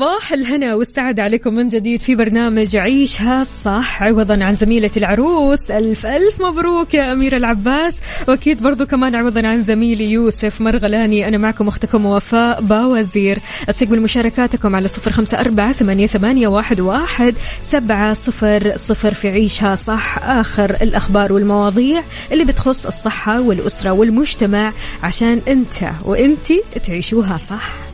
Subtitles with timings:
[0.00, 5.70] صباح الهنا والسعادة عليكم من جديد في برنامج عيشها صح عوضا عن زميلة العروس.
[5.70, 8.00] ألف ألف مبروك يا أمير العباس.
[8.28, 11.28] وأكيد برضو كمان عوضا عن زميلي يوسف مرغلاني.
[11.28, 13.38] أنا معكم أختكم وفاء باوزير.
[13.68, 20.18] أستقبل مشاركاتكم على صفر خمسة أربعة ثمانية, واحد سبعة صفر صفر في عيشها صح.
[20.22, 24.72] آخر الأخبار والمواضيع اللي بتخص الصحة والأسرة والمجتمع
[25.02, 27.89] عشان أنت وأنتي تعيشوها صح.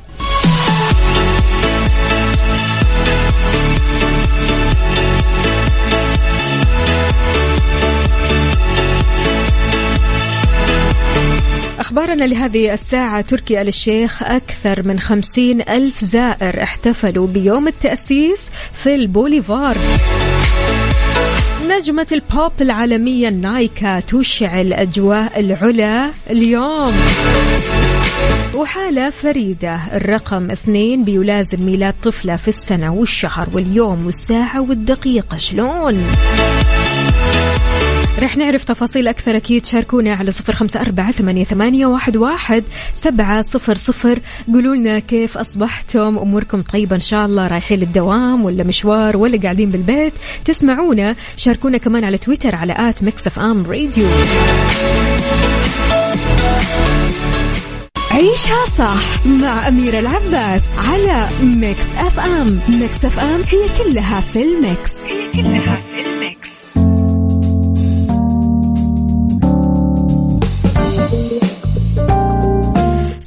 [12.07, 18.41] أخبارنا لهذه الساعة تركي آل الشيخ أكثر من خمسين ألف زائر احتفلوا بيوم التأسيس
[18.83, 19.77] في البوليفار
[21.69, 26.93] نجمة البوب العالمية نايكا تشعل أجواء العلا اليوم
[28.55, 36.05] وحالة فريدة الرقم اثنين بيلازم ميلاد طفلة في السنة والشهر واليوم والساعة والدقيقة شلون؟
[38.19, 39.67] رح نعرف تفاصيل أكثر أكيد.
[39.67, 44.21] شاركونا على صفر خمسة أربعة ثمانية, ثمانية واحد, واحد سبعة صفر صفر.
[44.53, 47.47] قولوا لنا كيف أصبحتم؟ أموركم طيبة إن شاء الله.
[47.47, 50.13] رايحين للدوام ولا مشوار ولا قاعدين بالبيت؟
[50.45, 51.15] تسمعونا.
[51.37, 54.07] شاركونا كمان على تويتر على at Mix FM Radio.
[58.11, 62.61] عيشها صح مع أميرة العباس على Mix FM.
[62.69, 64.91] Mix FM هي كلها في ال mix.
[65.09, 66.56] هي كلها في ال mix.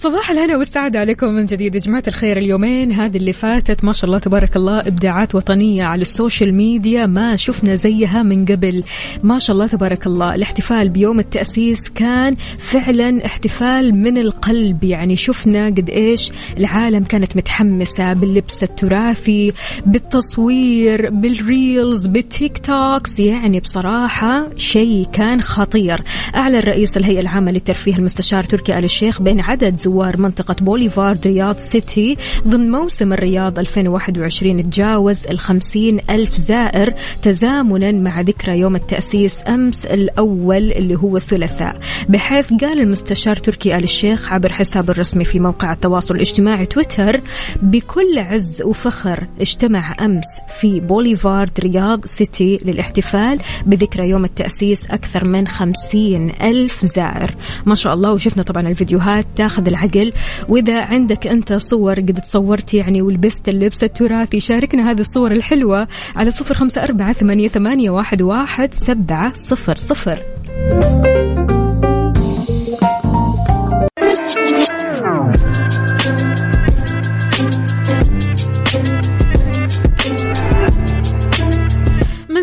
[0.02, 2.38] صباح الهنا والسعادة عليكم من جديد يا جماعة الخير.
[2.38, 7.06] اليومين هذه اللي فاتت ما شاء الله تبارك الله إبداعات وطنية على ال social media
[7.06, 8.84] ما شفنا زيها من قبل.
[9.24, 10.36] ما شاء الله تبارك الله.
[10.36, 14.84] الاحتفال بيوم التأسيس كان فعلا احتفال من القلب.
[14.84, 19.54] يعني شفنا قد إيش العالم كانت متحمسة باللبس التراثي
[19.86, 23.20] بالتصوير بال reels بال TikToks.
[23.20, 26.02] يعني بصراحة شيء كان خطير.
[26.36, 31.58] أعلن رئيس الهيئة العامة للترفيه المستشار تركي آل الشيخ بأن عدد زوار منطقة بوليفارد رياض
[31.58, 32.18] سيتي
[32.48, 40.72] ضمن موسم الرياض 2021 تجاوز الخمسين ألف زائر تزامنا مع ذكرى يوم التأسيس أمس الأول
[40.72, 41.80] اللي هو الثلاثاء.
[42.10, 47.22] بحيث قال المستشار تركي آل الشيخ عبر حسابه الرسمي في موقع التواصل الاجتماعي تويتر
[47.62, 50.28] بكل عز وفخر اجتمع أمس
[50.60, 57.36] في بوليفارد رياض سيتي للاحتفال بذكرى يوم التأسيس أكثر من خمسين ألف زائر.
[57.66, 60.14] ما شاء الله وشفنا طبعا الفيديوهات تاخذ العقل.
[60.50, 66.32] وإذا عندك أنت صور قد تصورت يعني ولبست اللبس التراثي شاركنا هذه الصور الحلوة على
[66.32, 70.20] صفر خمسة أربعة ثمانية, واحد سبعة صفر صفر.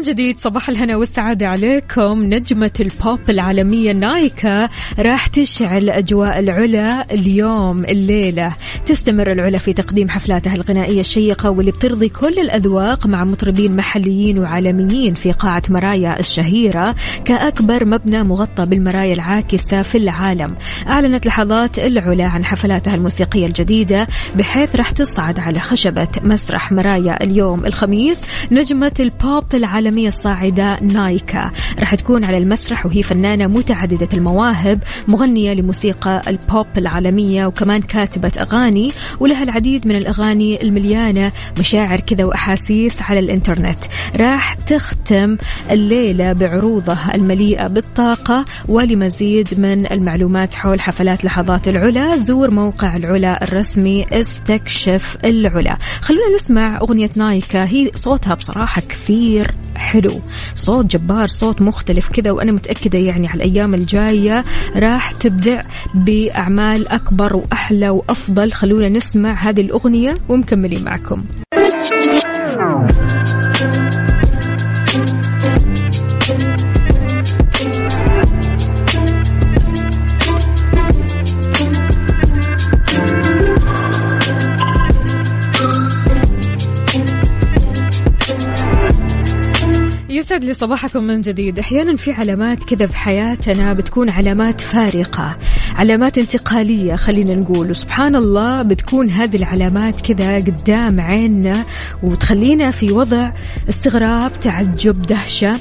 [0.07, 2.23] جديد صباح الهنا والسعادة عليكم.
[2.23, 4.69] نجمة البوب العالمية نايكا
[4.99, 8.57] راح تشعل أجواء العلا اليوم الليلة.
[8.87, 15.15] تستمر العلا في تقديم حفلاتها الغنائية الشيقة واللي بترضي كل الأذواق مع مطربين محليين وعالميين
[15.15, 16.95] في قاعة مرايا الشهيرة
[17.25, 20.55] كأكبر مبنى مغطى بالمرايا العاكسة في العالم.
[20.89, 27.67] أعلنت لحظات العلا عن حفلاتها الموسيقية الجديدة بحيث راح تصعد على خشبة مسرح مرايا اليوم
[27.67, 28.23] الخميس.
[28.53, 31.51] نجمة البوب العالمية الفنانة الصاعدة نايكا.
[31.81, 38.93] راح تكون على المسرح وهي فنانة متعددة المواهب مغنية لموسيقى البوب العالمية وكمان كاتبة أغاني
[39.21, 43.79] ولها العديد من الأغاني المليانة مشاعر كذا وأحاسيس على الإنترنت.
[44.17, 45.37] راح تختم
[45.71, 52.17] الليلة بعروضها المليئة بالطاقة ولمزيد من المعلومات حول حفلات لحظات العلا.
[52.17, 55.77] زور موقع العلا الرسمي استكشف العلا.
[56.01, 57.65] خلونا نسمع أغنية نايكا.
[57.65, 59.55] هي صوتها بصراحة كثير
[59.87, 60.21] حلو.
[60.55, 64.43] صوت جبار صوت مختلف كذا وأنا متأكدة يعني على الأيام الجاية
[64.77, 65.61] راح تبدع
[65.95, 68.53] بأعمال أكبر وأحلى وأفضل.
[68.53, 71.23] خلونا نسمع هذه الأغنية ومكملين معكم.
[90.27, 91.59] يسعد لي صباحكم من جديد.
[91.59, 95.37] أحيانا في علامات كذا في حياتنا بتكون علامات فارقة
[95.77, 97.71] علامات انتقالية خلينا نقول.
[97.71, 101.65] وسبحان الله بتكون هذه العلامات كذا قدام عيننا
[102.03, 103.31] وتخلينا في وضع
[103.69, 105.57] استغراب تعجب دهشة.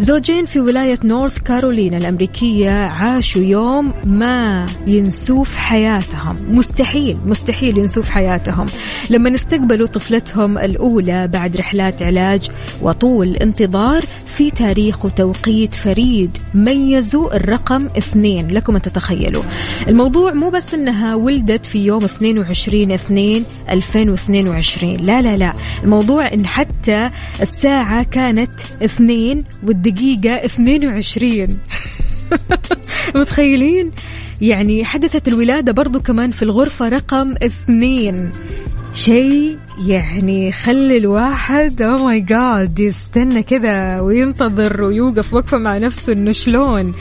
[0.00, 6.36] زوجين في ولاية نورث كارولينا الأمريكية عاشوا يوم ما ينسوه في حياتهم.
[6.48, 8.66] مستحيل مستحيل ينسوه في حياتهم.
[9.10, 12.50] لما استقبلوا طفلتهم الأولى بعد رحلات علاج
[12.82, 19.42] وطول انتظار في تاريخ وتوقيت فريد ميزوا الرقم اثنين لكم أن تتخيلوا.
[19.88, 25.52] الموضوع مو بس أنها ولدت في يوم 22 2 2022 لا لا لا.
[25.84, 27.10] الموضوع أن حتى
[27.42, 28.52] الساعة كانت
[28.84, 29.44] اثنين
[29.86, 31.58] والدقيقة 22
[33.14, 33.92] متخيلين؟
[34.40, 38.30] يعني حدثت الولادة برضو كمان في الغرفة رقم اثنين.
[38.94, 46.30] شيء يعني خلي الواحد oh my God يستنى كذا وينتظر ويوقف وقفة مع نفسه إنه
[46.30, 46.94] شلون.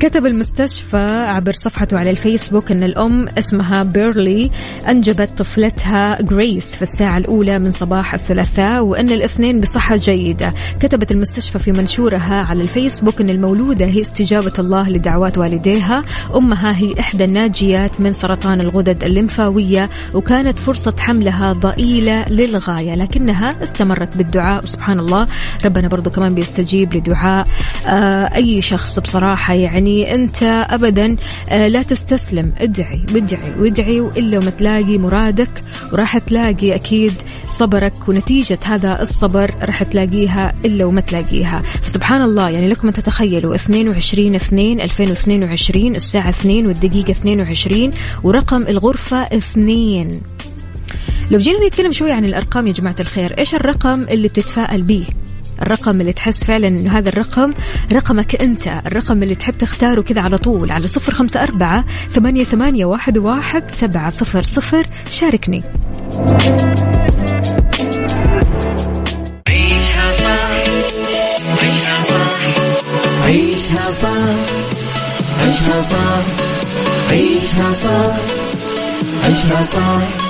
[0.00, 4.50] كتب المستشفى عبر صفحته على الفيسبوك إن الأم اسمها بيرلي
[4.88, 10.54] أنجبت طفلتها جريس في الساعة الأولى من صباح الثلاثاء وإن الاثنين بصحة جيدة.
[10.80, 16.04] كتبت المستشفى في منشورها على الفيسبوك إن المولودة هي استجابة الله لدعوات والديها.
[16.34, 24.16] أمها هي إحدى الناجيات من سرطان الغدد الليمفاوية وكانت فرصة حملها ضئيلة للغاية لكنها استمرت
[24.16, 24.62] بالدعاء.
[24.64, 25.26] وسبحان الله
[25.64, 27.46] ربنا برضو كمان بيستجيب لدعاء
[27.86, 31.16] آه أي شخص بصراحة يعني أنت أبدا
[31.48, 32.52] آه لا تستسلم.
[32.58, 35.62] ادعي وادعي وادعي وإلا وما تلاقي مرادك
[35.92, 37.12] وراح تلاقي أكيد
[37.48, 38.08] صبرك.
[38.08, 41.62] ونتيجة هذا الصبر راح تلاقيها إلا وما تلاقيها.
[41.82, 47.90] فسبحان الله يعني لكم أن تتخيلوا 22 2 2022 الساعة 2 والدقيقة 22
[48.22, 50.20] ورقم الغرفة 2
[51.30, 55.06] لو جينا نتكلم شوي عن الأرقام يا جماعة الخير إيش الرقم اللي بتتفائل به
[55.62, 57.54] الرقم اللي تحس فعلا إنه هذا الرقم
[57.92, 62.84] رقمك أنت الرقم اللي تحب تختاره كذا على طول على صفر خمسة أربعة ثمانية, ثمانية
[62.84, 65.62] واحد, واحد سبعة صفر صفر شاركني.
[69.48, 70.50] عيشها صح
[71.62, 72.40] عيشها صح
[73.22, 74.10] عيشها صح
[75.40, 76.24] عيشها صح
[77.10, 78.16] عيشها صح
[79.24, 80.29] عيشها صح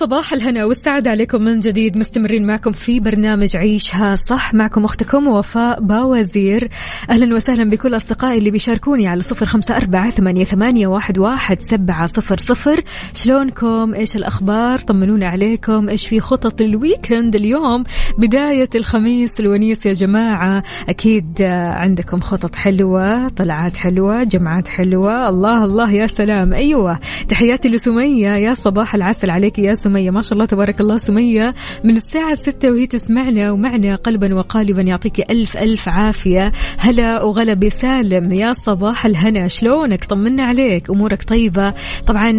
[0.00, 4.54] صباح الهنا والسعادة عليكم من جديد مستمرين معكم في برنامج عيشها صح.
[4.54, 6.68] معكم أختكم وفاء باوزير.
[7.10, 10.10] أهلا وسهلا بكل أصدقائي اللي بيشاركوني على صفر خمسة أربعة
[10.44, 12.84] ثمانية, واحد سبعة صفر صفر.
[13.14, 15.88] شلونكم؟ إيش الأخبار؟ طمنونا عليكم.
[15.88, 17.84] إيش في خطط ال weekend اليوم؟
[18.18, 20.62] بداية الخميس الونيس يا جماعة.
[20.88, 25.28] أكيد عندكم خطط حلوة طلعات حلوة جمعات حلوة.
[25.28, 26.52] الله الله يا سلام.
[26.52, 28.30] أيوة تحياتي لسمية.
[28.30, 29.89] يا صباح العسل عليك يا سمية.
[29.90, 30.10] سمية.
[30.10, 31.54] ما شاء الله تبارك الله سمية.
[31.84, 36.52] من الساعة ستة وهي تسمعنا ومعنا قلبا وقالبا يعطيك ألف ألف عافية.
[36.78, 38.32] هلا وغلا بسالم.
[38.32, 39.48] يا صباح الهنا.
[39.48, 40.90] شلونك؟ طمنا عليك.
[40.90, 41.74] أمورك طيبة.
[42.06, 42.30] طبعا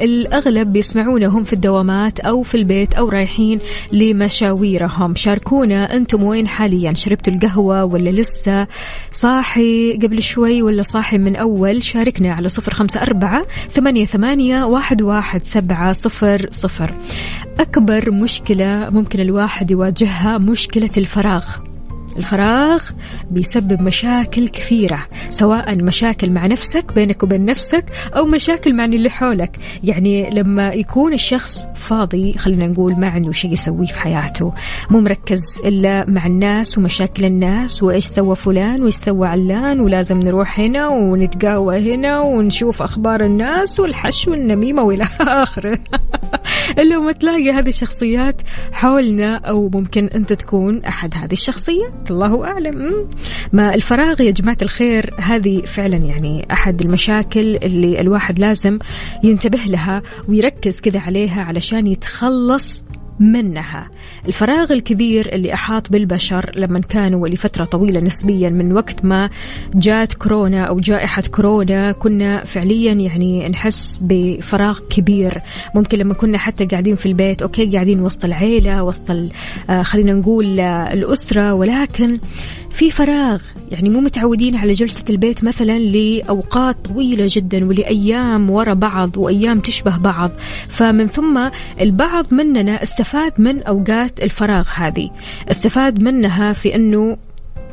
[0.00, 3.58] الأغلب بيسمعونا هم في الدوامات أو في البيت أو رايحين
[3.92, 5.14] لمشاويرهم.
[5.14, 8.66] شاركونا أنتم وين حاليا؟ شربتوا القهوة ولا لسه؟
[9.12, 15.02] صاحي قبل شوي ولا صاحي من أول؟ شاركنا على صفر خمسة أربعة ثمانية, ثمانية واحد,
[15.02, 16.94] واحد سبعة صفر صفر.
[17.60, 21.69] أكبر مشكلة ممكن الواحد يواجهها مشكلة الفراغ.
[22.16, 22.82] الفراغ
[23.30, 27.84] بيسبب مشاكل كثيرة سواء مشاكل مع نفسك بينك وبين نفسك
[28.16, 29.56] أو مشاكل مع اللي حولك.
[29.84, 34.52] يعني لما يكون الشخص فاضي خلينا نقول ما عنده شيء يسويه في حياته
[34.90, 40.60] مو مركز إلا مع الناس ومشاكل الناس وإيش سوى فلان وإيش سوى علان ولازم نروح
[40.60, 45.78] هنا ونتقاوى هنا ونشوف أخبار الناس والحش والنميمة وإلى آخره.
[46.78, 51.99] إلا ما تلاقي هذه الشخصيات حولنا أو ممكن أنت تكون أحد هذه الشخصيات.
[52.10, 53.08] الله أعلم.
[53.52, 58.78] ما الفراغ يا جماعة الخير هذه فعلا يعني أحد المشاكل اللي الواحد لازم
[59.22, 62.84] ينتبه لها ويركز كذا عليها علشان يتخلص
[63.20, 63.88] منها.
[64.28, 69.30] الفراغ الكبير اللي أحاط بالبشر لما كانوا لفترة طويلة نسبيا من وقت ما
[69.74, 75.42] جات كورونا أو جائحة كورونا كنا فعليا يعني نحس بفراغ كبير.
[75.74, 79.10] ممكن لما كنا حتى قاعدين في البيت أوكي قاعدين وسط العيلة وسط
[79.70, 82.18] آه، خلينا نقول آه، الأسرة ولكن
[82.70, 83.40] في فراغ.
[83.70, 89.96] يعني مو متعودين على جلسة البيت مثلا لأوقات طويلة جدا ولأيام ورا بعض وأيام تشبه
[89.96, 90.30] بعض.
[90.68, 91.48] فمن ثم
[91.80, 95.10] البعض مننا استفاد من أوقات الفراغ هذه.
[95.50, 97.16] استفاد منها في أنه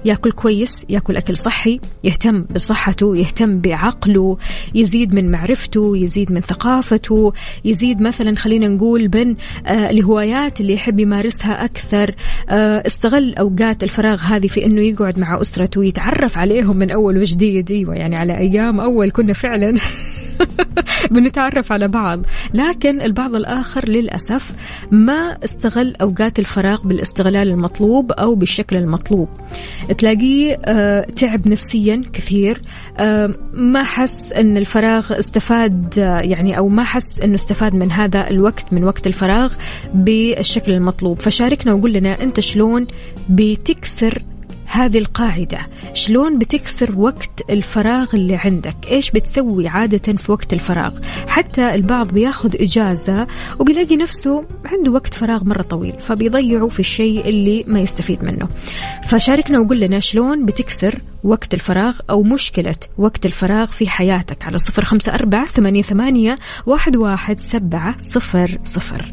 [0.06, 4.38] ياكل كويس ياكل أكل صحي يهتم بصحته يهتم بعقله
[4.76, 7.34] يزيد من معرفته يزيد من ثقافته
[7.66, 9.36] يزيد مثلا خلينا نقول من
[9.66, 12.16] آه الهوايات اللي يحب يمارسها أكثر.
[12.50, 17.72] آه استغل أوقات الفراغ هذه في إنه يقعد مع أسرته ويتعرف عليهم من أول وجديد.
[17.72, 19.78] أيوه يعني على أيام أول كنا فعلا
[21.12, 22.22] بنتعرف على بعض.
[22.54, 24.52] لكن البعض الآخر للأسف
[24.92, 29.30] ما استغل أوقات الفراغ بالاستغلال المطلوب أو بالشكل المطلوب.
[29.94, 32.62] تلاقيه آه، تعب نفسيا كثير.
[32.98, 38.30] آه، ما حس أن الفراغ استفاد آه، يعني أو ما حس أنه استفاد من هذا
[38.30, 39.54] الوقت من وقت الفراغ
[39.94, 41.20] بالشكل المطلوب.
[41.20, 42.88] فشاركنا وقول لنا أنت شلون
[43.30, 44.22] بتكسر
[44.68, 45.60] هذه القاعدة.
[45.94, 52.56] شلون بتكسر وقت الفراغ اللي عندك؟ إيش بتسوي عادة في وقت الفراغ؟ حتى البعض بياخذ
[52.62, 53.28] إجازة
[53.60, 58.48] وبيلاقي نفسه عنده وقت فراغ مرة طويل فبيضيعه في الشيء اللي ما يستفيد منه.
[59.08, 64.86] فشاركنا وقول لنا شلون بتكسر وقت الفراغ أو مشكلة وقت الفراغ في حياتك على صفر
[64.86, 69.06] خمسة أربعة ثمانية, واحد, واحد سبعة صفر صفر.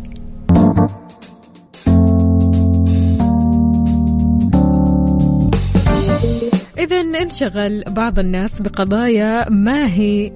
[6.85, 10.33] إذا انشغل بعض الناس بقضايا ما هي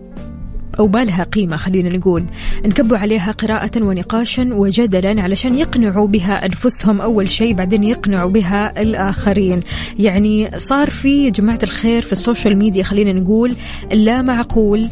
[0.79, 2.25] أو ما لها قيمة خلينا نقول.
[2.67, 9.61] نكبوا عليها قراءة ونقاشا وجدلا علشان يقنعوا بها أنفسهم أول شيء بعدين يقنعوا بها الآخرين.
[9.99, 13.57] يعني صار في جماعة الخير في ال social media خلينا نقول
[13.93, 14.89] لا معقول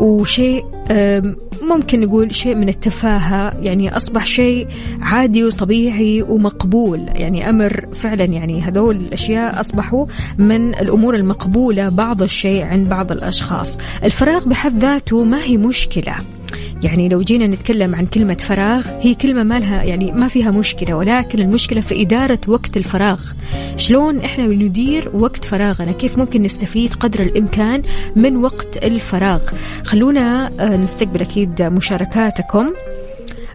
[0.00, 0.64] وشيء
[1.62, 3.60] ممكن نقول شيء من التفاهة.
[3.60, 4.68] يعني أصبح شيء
[5.00, 7.06] عادي وطبيعي ومقبول.
[7.08, 10.06] يعني أمر فعلا يعني هذول الأشياء أصبحوا
[10.38, 13.78] من الأمور المقبولة بعض الشيء عند بعض الأشخاص.
[14.04, 16.14] الفراغ بحد ذاته ما هي مشكلة.
[16.82, 20.94] يعني لو جينا نتكلم عن كلمة فراغ هي كلمة ما لها يعني ما فيها مشكلة
[20.94, 23.20] ولكن المشكلة في إدارة وقت الفراغ.
[23.76, 27.82] شلون إحنا ندير وقت فراغنا؟ كيف ممكن نستفيد قدر الإمكان
[28.16, 29.40] من وقت الفراغ؟
[29.84, 32.70] خلونا آه، نستقبل أكيد مشاركاتكم.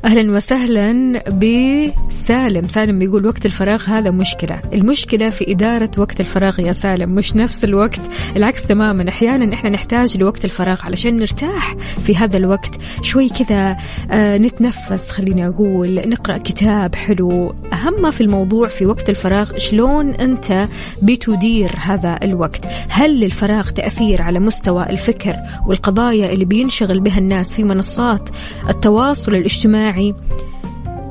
[0.05, 2.67] أهلا وسهلا بسالم.
[2.67, 4.61] سالم بيقول وقت الفراغ هذا مشكلة.
[4.73, 8.01] المشكلة في إدارة وقت الفراغ يا سالم مش نفس الوقت.
[8.35, 12.77] العكس تماما أحيانا إحنا نحتاج لوقت الفراغ علشان نرتاح في هذا الوقت.
[13.01, 13.77] شوي كذا
[14.11, 17.55] آه نتنفس خليني أقول نقرأ كتاب حلو.
[18.01, 20.67] ما في الموضوع في وقت الفراغ شلون أنت
[21.03, 25.33] بتدير هذا الوقت؟ هل للفراغ تأثير على مستوى الفكر
[25.67, 28.29] والقضايا اللي بينشغل بها الناس في منصات
[28.69, 30.15] التواصل الاجتماعي؟ الاجتماعي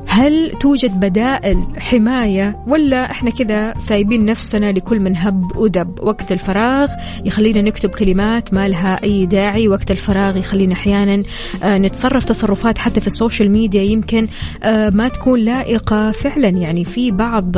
[0.07, 6.89] هل توجد بدائل حماية ولا إحنا كذا سايبين نفسنا لكل من هب ودب وقت الفراغ
[7.25, 11.23] يخلينا نكتب كلمات ما لها أي داعي وقت الفراغ يخلينا أحيانا
[11.63, 13.81] آه، نتصرف تصرفات حتى في ال social media.
[13.81, 14.27] يمكن
[14.63, 16.49] آه، ما تكون لائقة فعلا.
[16.49, 17.57] يعني في بعض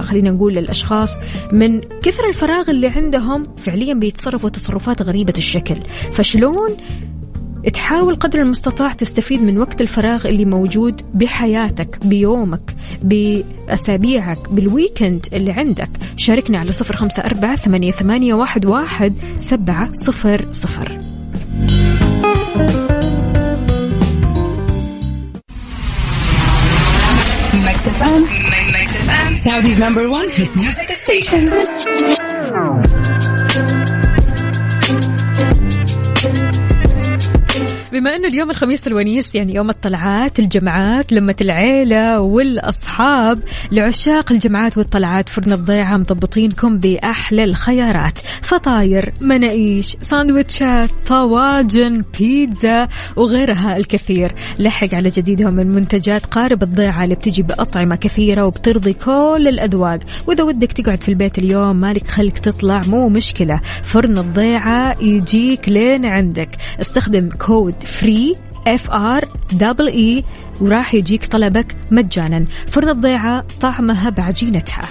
[0.00, 1.18] خلينا نقول الأشخاص
[1.52, 5.76] من كثر الفراغ اللي عندهم فعليا بيتصرفوا تصرفات غريبة الشكل.
[6.12, 6.76] فشلون
[7.72, 15.90] تحاول قدر المستطاع تستفيد من وقت الفراغ اللي موجود بحياتك بيومك بأسابيعك بالويكند اللي عندك.
[16.16, 20.98] شاركنا على صفر خمسة أربعة ثمانية, واحد سبعة صفر صفر.
[29.46, 31.42] Saudi's number one hit music station.
[37.96, 43.38] بما إنه اليوم الخميس الونيس يعني يوم الطلعات الجمعات لمة العيلة والأصحاب
[43.72, 48.18] لعشاق الجمعات والطلعات فرن الضيعة مضبطينكم بأحلى الخيارات.
[48.42, 54.32] فطاير مناقيش ساندويتشات طواجن بيتزا وغيرها الكثير.
[54.58, 59.98] لحق على جديدهم من منتجات قارب الضيعة اللي بتجي بأطعمة كثيرة وبترضي كل الأذواق.
[60.26, 63.60] وإذا ودك تقعد في البيت اليوم مالك خلق تطلع مو مشكلة.
[63.82, 66.48] فرن الضيعة يجيك لين عندك.
[66.80, 68.34] استخدم كود free
[68.66, 70.24] F R double E
[70.60, 72.44] وراح يجيك طلبك مجانا.
[72.66, 74.88] فرن الضيعة طعمها بعجينتها.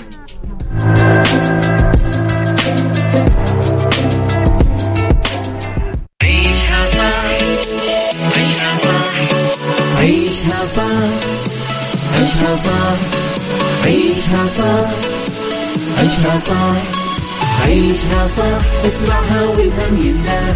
[6.22, 7.26] عيشها صح.
[8.38, 9.14] عيشها صح.
[9.98, 11.06] عيشها صح.
[12.16, 12.90] عيشها صح.
[13.86, 14.90] عيشها صح.
[15.98, 16.76] عيشها صح.
[17.66, 18.86] عيشها صح.
[18.86, 20.56] اسمعها والهم ينزاح.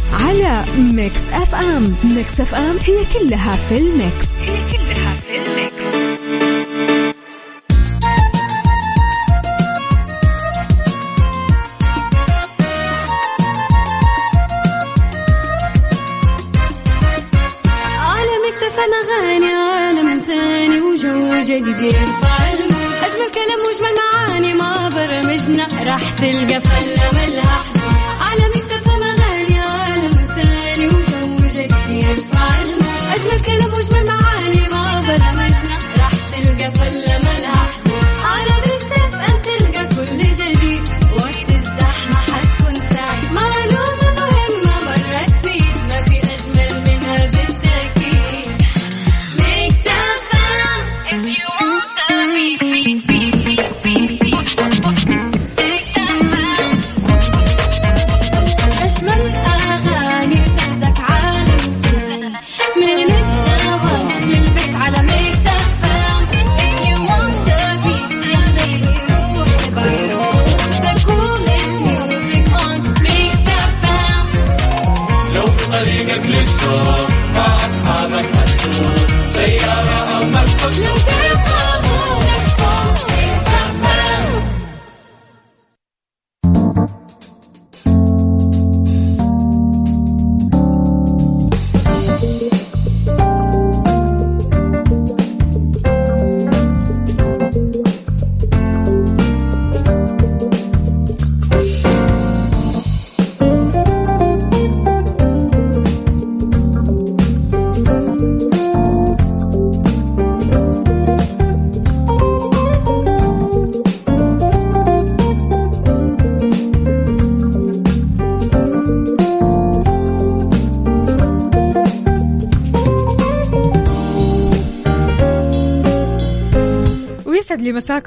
[0.13, 1.95] على Mix FM.
[2.03, 4.27] Mix FM هي كلها في ال mix.
[4.41, 5.85] هي كلها في ال mix.
[17.99, 21.95] على Mix FM أغاني عالم ثاني وجو جديد.
[23.05, 25.67] أجمل كلام وأجمل معاني مع برامجنا.
[25.87, 27.00] راح تلقى فله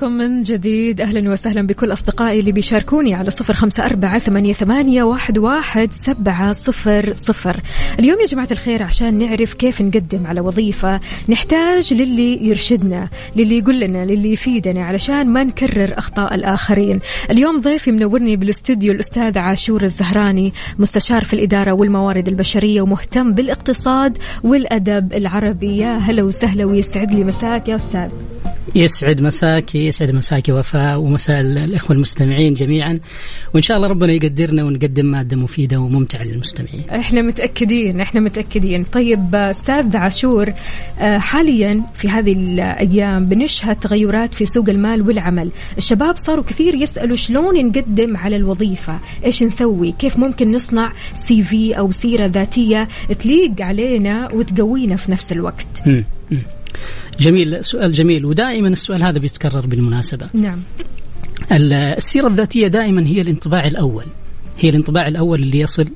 [0.04, 1.00] مساكم من جديد.
[1.00, 6.52] أهلا وسهلا بكل أصدقائي اللي بيشاركوني على صفر خمسة أربعة ثمانية, ثمانية واحد, واحد سبعة
[6.52, 7.60] صفر صفر.
[7.98, 13.80] اليوم يا جماعة الخير عشان نعرف كيف نقدم على وظيفة نحتاج للي يرشدنا للي يقول
[13.80, 17.00] لنا للي يفيدنا علشان ما نكرر أخطاء الآخرين.
[17.30, 25.12] اليوم ضيفي منورني بالاستوديو الأستاذ عاشور الزهراني مستشار في الإدارة والموارد البشرية ومهتم بالاقتصاد والأدب
[25.12, 25.76] العربي.
[25.76, 28.08] يا هلا وسهلا ويسعد لي مساك يا أستاذ.
[28.74, 32.98] يسعد مساك يسعد مساك وفاء ومساء الإخوة المستمعين جميعا.
[33.54, 36.90] وإن شاء الله ربنا يقدرنا ونقدم مادة مفيدة وممتعة للمستمعين.
[36.90, 38.84] إحنا متأكدين إحنا متأكدين.
[38.84, 40.52] طيب أستاذ عاشور
[41.00, 45.50] آه، حاليا في هذه الأيام بنشهد تغيرات في سوق المال والعمل.
[45.78, 51.78] الشباب صاروا كثير يسألوا شلون نقدم على الوظيفة؟ إيش نسوي؟ كيف ممكن نصنع سي في
[51.78, 52.88] أو سيرة ذاتية
[53.20, 55.66] تليق علينا وتقوينا في نفس الوقت.
[57.20, 60.28] جميل سؤال جميل ودائما السؤال هذا بيتكرر بالمناسبة.
[60.34, 60.60] نعم.
[61.52, 64.04] ال- السيرة الذاتية دائما هي الانطباع الأول
[64.58, 65.86] هي الانطباع الأول اللي يصل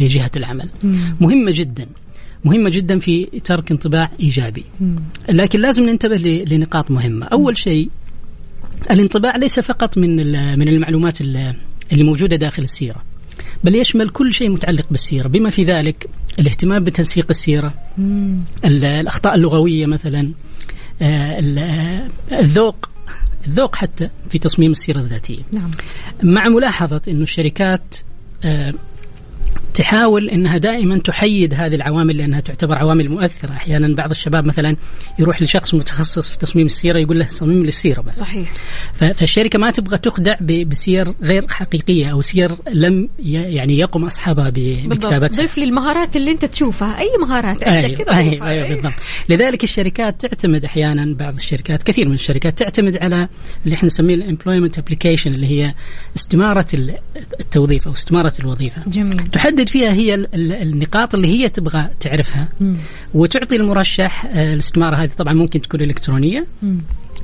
[0.00, 0.70] لجهة العمل.
[1.20, 1.86] مهمة جدا
[2.44, 4.64] مهمة جدا في ترك انطباع إيجابي.
[5.28, 6.16] لكن لازم ننتبه
[6.48, 7.26] لنقاط مهمة.
[7.26, 7.88] أول شيء
[8.90, 10.16] الانطباع ليس فقط من
[10.58, 11.54] من المعلومات ال-
[11.92, 13.02] اللي موجودة داخل السيرة
[13.64, 16.08] بل يشمل كل شيء متعلق بالسيرة بما في ذلك
[16.38, 18.38] الاهتمام بتنسيق السيرة مم.
[18.64, 20.32] ال- الأخطاء اللغوية مثلا
[21.02, 22.90] الذوق
[23.46, 25.42] الذوق حتى في تصميم السيرة الذاتية.
[25.52, 25.70] نعم.
[26.22, 27.96] مع ملاحظة إنه الشركات
[28.44, 28.74] آه،
[29.76, 34.76] تحاول إنها دائما تحيد هذه العوامل لأنها تعتبر عوامل مؤثرة، أحيانا بعض الشباب مثلا
[35.18, 38.24] يروح لشخص متخصص في تصميم السيرة يقول له صمم لي السيره مثلا.
[38.24, 38.52] صحيح
[38.94, 45.42] فالشركة ما تبغى تخدع بسير غير حقيقية أو سير لم يعني يقم أصحابها بكتابتها.
[45.42, 46.98] ضيف لي المهارات اللي أنت تشوفها.
[47.00, 48.48] أي مهارات عندك؟ أيوه كذا ضيفها.
[48.50, 48.92] أيوة بالضبط.
[49.28, 53.28] لذلك الشركات تعتمد أحيانا بعض الشركات كثير من الشركات تعتمد على
[53.64, 55.74] اللي إحنا نسميه ال employment application اللي هي
[56.16, 56.96] استمارة ال-
[57.40, 58.82] التوظيف أو استمارة الوظيفة.
[58.86, 59.16] جميل.
[59.16, 62.76] تحدد فيها هي ال- ال- النقاط اللي هي تبغى تعرفها مم.
[63.14, 66.78] وتعطي المرشح آه، الاستماره هذه طبعا ممكن تكون إلكترونية مم.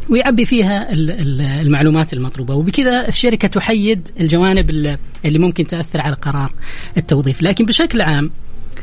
[0.09, 6.15] ويعبي فيها ال- ال- المعلومات المطلوبة وبكذا الشركة تحدد الجوانب ال- اللي ممكن تأثر على
[6.15, 6.53] قرار
[6.97, 8.31] التوظيف لكن بشكل عام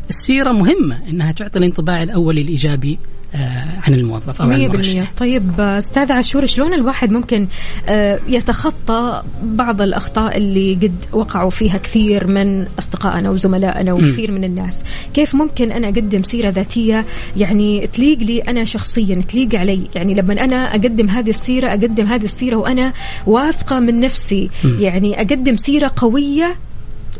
[0.09, 5.77] السيرة مهمة إنها تعطي الانطباع الأولي الإيجابي آه، عن الموظف أو عن المرشح طيب آه،
[5.77, 7.47] أستاذ عاشور شلون الواحد ممكن
[7.89, 14.83] آه، يتخطى بعض الأخطاء اللي قد وقعوا فيها كثير من أصدقائنا وزملائنا وكثير من الناس؟
[15.13, 17.05] كيف ممكن أنا أقدم سيرة ذاتية؟
[17.37, 19.81] يعني تليق لي أنا شخصيا تليق علي.
[19.95, 22.93] يعني لما أنا أقدم هذه السيرة أقدم هذه السيرة وأنا
[23.25, 24.49] واثقة من نفسي.
[24.63, 26.55] يعني أقدم سيرة قوية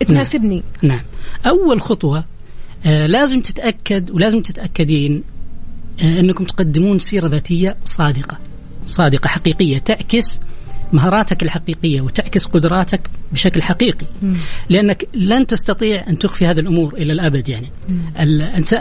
[0.07, 0.63] تناسبني.
[0.83, 1.01] نعم.
[1.45, 2.23] أول خطوة
[2.85, 5.38] آه، لازم تتأكد ولازم تتأكدين آه،
[6.01, 8.37] أنكم تقدمون سيرة ذاتية صادقة.
[8.85, 9.77] صادقة حقيقية.
[9.77, 10.39] تعكس
[10.93, 14.05] مهاراتك الحقيقية وتعكس قدراتك بشكل حقيقي.
[14.69, 17.67] لأنك لن تستطيع أن تخفي هذه الأمور إلى الأبد يعني.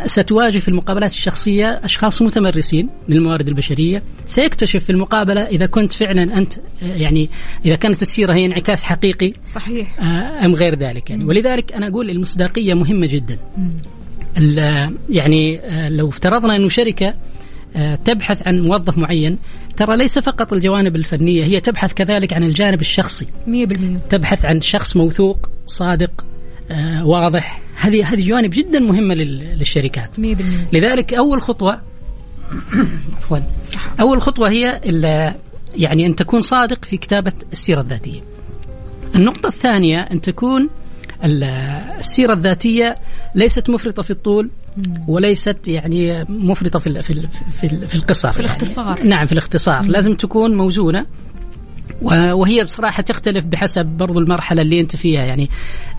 [0.06, 4.02] ستواجه في المقابلات الشخصية أشخاص متمرسين من الموارد البشرية.
[4.26, 6.52] سيكتشف في المقابلة إذا كنت فعلا أنت
[6.82, 7.30] يعني
[7.64, 10.00] إذا كانت السيرة هي انعكاس حقيقي صحيح.
[10.00, 11.24] آه، أم غير ذلك يعني.
[11.24, 13.38] ولذلك أنا أقول المصداقية مهمة جدا.
[13.58, 13.97] ال-
[15.10, 17.14] يعني آه، لو افترضنا انه شركة
[17.76, 19.38] آه، تبحث عن موظف معين
[19.76, 23.26] ترى ليس فقط الجوانب الفنية هي تبحث كذلك عن الجانب الشخصي.
[23.46, 23.98] مية بالمية.
[23.98, 26.26] تبحث عن شخص موثوق صادق
[26.70, 27.60] آه، واضح.
[27.80, 30.18] هذه هذه جوانب جدا مهمة لل- للشركات.
[30.18, 30.68] مية بالمية.
[30.72, 31.80] لذلك أول خطوة
[33.16, 33.38] عفوا.
[34.00, 34.80] أول خطوة هي
[35.74, 38.20] يعني أن تكون صادق في كتابة السيرة الذاتية.
[39.14, 40.68] النقطة الثانية أن تكون
[41.24, 41.44] ال-
[41.98, 42.96] السيرة الذاتية
[43.34, 44.50] ليست مفرطة في الطول
[45.08, 48.52] وليست يعني مفرطة في في في, في القصر في يعني.
[48.56, 49.02] الاختصار.
[49.04, 49.82] نعم في الاختصار.
[49.86, 51.06] لازم تكون موزونة
[52.02, 55.24] و- وهي بصراحة تختلف بحسب برضو المرحلة اللي أنت فيها.
[55.24, 55.50] يعني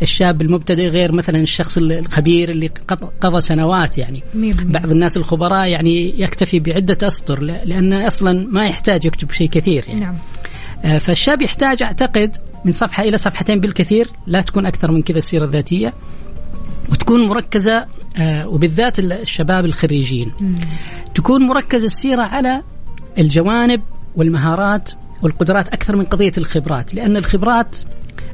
[0.01, 4.23] الشاب المبتدئ غير مثلا الشخص الخبير اللي قض- قضى سنوات يعني.
[4.63, 9.99] بعض الناس الخبراء يعني يكتفي بعدة أسطر لأنه أصلا ما يحتاج يكتب شيء كثير يعني.
[9.99, 10.15] نعم.
[10.99, 15.93] فالشاب يحتاج أعتقد من صفحة إلى صفحتين بالكثير لا تكون أكثر من كذا السيرة الذاتية
[16.91, 17.85] وتكون مركزة
[18.17, 20.33] آه، وبالذات ال- الشباب الخريجين.
[21.15, 22.63] تكون مركزة السيرة على
[23.17, 23.81] الجوانب
[24.15, 24.91] والمهارات
[25.23, 27.77] والقدرات أكثر من قضية الخبرات لأن الخبرات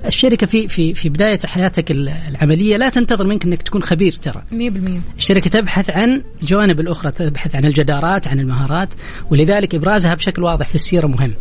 [0.06, 4.42] الشركة في في في بداية حياتك ال- العملية لا تنتظر منك أنك تكون خبير ترى.
[4.52, 5.00] مية بالمية.
[5.18, 8.94] الشركة تبحث عن الجوانب الأخرى تبحث عن الجدارات عن المهارات
[9.32, 11.34] ولذلك إبرازها بشكل واضح في السيرة مهم.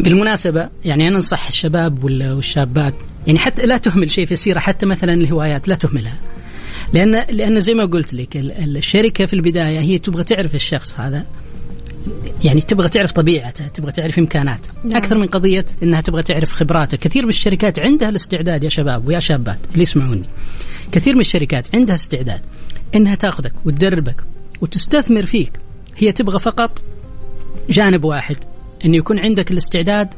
[0.00, 2.94] بالمناسبة يعني أنا أنصح الشباب وال- والشابات
[3.26, 6.18] يعني حتى لا تهمل شيء في السيرة حتى مثلا الهوايات لا تهملها.
[6.92, 11.00] لأن لأن زي ما قلت لك ال- ال- الشركة في البداية هي تبغى تعرف الشخص
[11.00, 11.26] هذا.
[12.44, 14.68] يعني تبغى تعرف طبيعته تبغى تعرف إمكاناته.
[14.84, 14.96] نعم.
[14.96, 16.96] أكثر من قضية أنها تبغى تعرف خبراته.
[16.96, 20.26] كثير من الشركات عندها الاستعداد يا شباب ويا شابات اللي يسمعوني.
[20.92, 22.40] كثير من الشركات عندها استعداد
[22.94, 24.24] إنها تأخذك وتدربك
[24.60, 25.52] وتستثمر فيك.
[25.96, 26.82] هي تبغى فقط
[27.70, 28.36] جانب واحد
[28.84, 30.08] انه يكون عندك الاستعداد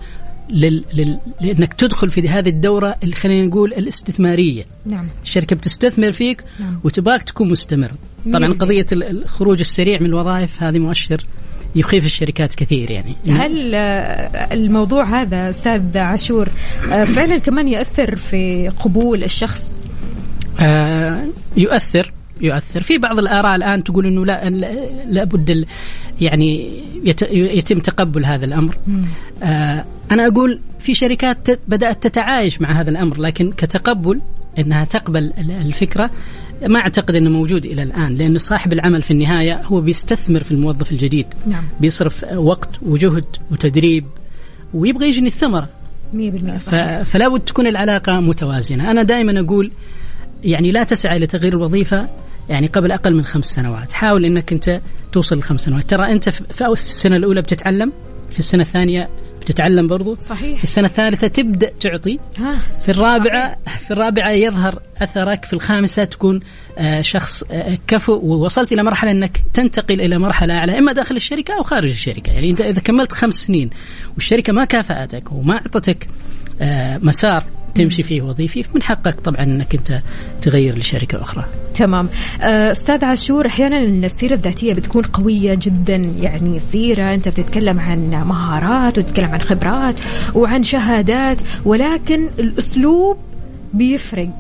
[0.51, 0.85] لل...
[0.95, 1.19] لل...
[1.41, 4.65] لإنك تدخل في هذه الدورة اللي خلينا نقول الاستثمارية.
[4.87, 5.07] نعم.
[5.23, 6.81] الشركة بتستثمر فيك نعم.
[6.85, 7.91] وتباك تكون مستمر.
[8.33, 8.53] طبعا.
[8.53, 11.25] قضية ال- الخروج السريع من الوظائف هذه مؤشر
[11.77, 13.17] يخيف الشركات كثير يعني.
[13.29, 16.49] هل آه، الموضوع هذا أستاذ عاشور
[16.93, 19.79] آه، فعلا كمان ياثر في قبول الشخص؟
[20.61, 21.25] آه،
[21.57, 22.13] يؤثر.
[22.43, 22.81] يؤثر.
[22.83, 25.67] في بعض الآراء الآن تقول أنه لا لا- لابد
[26.21, 26.71] يعني
[27.05, 28.77] يت- يتم تقبل هذا الأمر.
[29.43, 34.21] آه، أنا أقول في شركات بدأت تتعايش مع هذا الأمر لكن كتقبل
[34.59, 36.11] أنها تقبل ال- الفكرة
[36.67, 40.93] ما أعتقد أنه موجود إلى الآن لأن صاحب العمل في النهاية هو بيستثمر في الموظف
[40.93, 41.27] الجديد.
[41.47, 41.65] نعم.
[41.81, 44.05] بيصرف وقت وجهد وتدريب
[44.75, 45.69] ويبغى يجني الثمرة.
[46.15, 47.03] 100% ف- صحيح.
[47.03, 48.91] فلا بد تكون العلاقة متوازنة.
[48.91, 49.71] أنا دائما أقول
[50.45, 52.09] يعني لا تسعى إلى تغيير الوظيفة
[52.53, 53.93] يعني قبل أقل من خمس سنوات.
[53.93, 54.81] حاول أنك أنت
[55.13, 55.91] توصل لخمس سنوات.
[55.91, 57.93] ترى أنت في السنة الأولى بتتعلم
[58.31, 59.09] في السنة الثانية
[59.41, 60.17] بتتعلم برضو.
[60.21, 60.59] صحيح.
[60.59, 62.19] في السنة الثالثة تبدأ تعطي.
[62.39, 65.45] ها في الرابعة في الرابعة يظهر أثرك.
[65.45, 66.41] في الخامسة تكون
[66.79, 71.55] آه، شخص آه، كفؤ ووصلت إلى مرحلة أنك تنتقل إلى مرحلة أعلى إما داخل الشركة
[71.55, 72.33] أو خارج الشركة.
[72.33, 73.71] يعني أنت إذا كملت خمس سنين
[74.15, 76.09] والشركة ما كافأتك وما أعطتك
[76.61, 80.01] آه، مسار تمشي فيه وظيفي من حقك طبعا أنك أنت
[80.43, 81.45] تغير لشركة أخرى.
[81.75, 82.09] تمام.
[82.41, 88.99] آه، أستاذ عاشور أحيانا السيرة الذاتية بتكون قوية جدا يعني سيرة أنت بتتكلم عن مهارات
[88.99, 89.95] وتتكلم عن خبرات
[90.35, 93.17] وعن شهادات ولكن الأسلوب
[93.75, 94.31] بيفرق.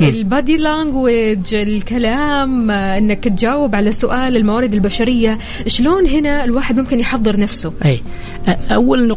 [0.00, 7.40] البادي لانجويج الكلام آه، إنك تجاوب على سؤال الموارد البشرية شلون هنا الواحد ممكن يحضر
[7.40, 8.00] نفسه؟ أي
[8.46, 9.08] أ- أول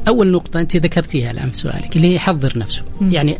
[0.00, 2.82] نقطة أول نقطة أنت ذكرتيها الآن في سؤالك اللي هي يحضر نفسه.
[3.00, 3.12] مم.
[3.12, 3.38] يعني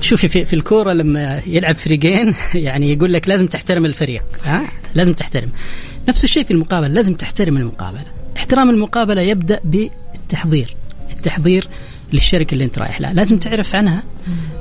[0.00, 5.12] شوفي في, في الكورة لما يلعب فريقين يعني يقول لك لازم تحترم الفريق ها؟ لازم
[5.12, 5.52] تحترم.
[6.08, 8.04] نفس الشيء في المقابلة لازم تحترم المقابلة.
[8.36, 10.76] احترام المقابلة يبدأ بالتحضير
[11.10, 11.68] التحضير
[12.12, 13.12] للشركة اللي أنت رايح لها.
[13.12, 14.02] لازم تعرف عنها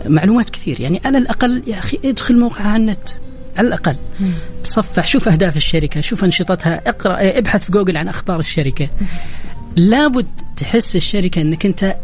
[0.05, 0.81] معلومات كثير.
[0.81, 3.09] يعني على الأقل يا أخي ادخل موقعها على النت
[3.57, 3.95] على الأقل.
[4.63, 8.89] تصفح شوف أهداف الشركة شوف أنشطتها اقرأ ابحث في جوجل عن أخبار الشركة.
[9.75, 10.27] لابد
[10.57, 11.95] تحس الشركة أنك أنت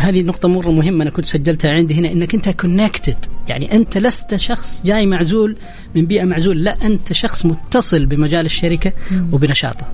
[0.00, 3.16] هذه نقطة مرة مهمة أنا كنت سجلتها عندي هنا أنك أنت connected
[3.48, 5.56] يعني أنت لست شخص جاي معزول
[5.94, 8.92] من بيئة معزول لا أنت شخص متصل بمجال الشركة
[9.32, 9.86] وبنشاطه.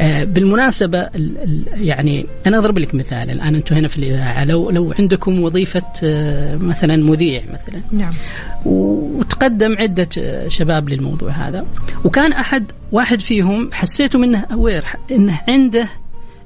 [0.00, 4.44] آه بالمناسبة ال ال يعني أنا أضرب لك مثال الآن أنتم هنا في الإذاعة.
[4.44, 7.82] لو لو عندكم وظيفة آه مثلا مذيع مثلا.
[7.92, 8.12] نعم.
[8.64, 10.08] وتقدم عدة
[10.48, 11.66] شباب للموضوع هذا
[12.04, 15.88] وكان أحد واحد فيهم حسيته منه أوير إنه عنده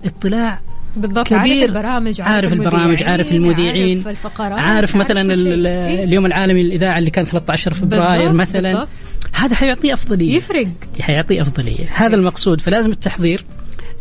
[0.05, 0.61] اطلاع
[0.97, 5.21] بالضبط كبير عارف البرامج عارف البرامج عارف المذيعين عارف الفقرات عارف مثلا.
[5.21, 8.89] ال- إيه؟ اليوم العالمي للإذاعة اللي كان 13 فبراير مثلا بالضبط.
[9.33, 10.37] هذا حيعطيه أفضلية.
[10.37, 10.67] يفرق.
[11.01, 11.87] حيعطيه أفضلية.
[11.95, 12.61] هذا المقصود.
[12.61, 13.45] فلازم التحضير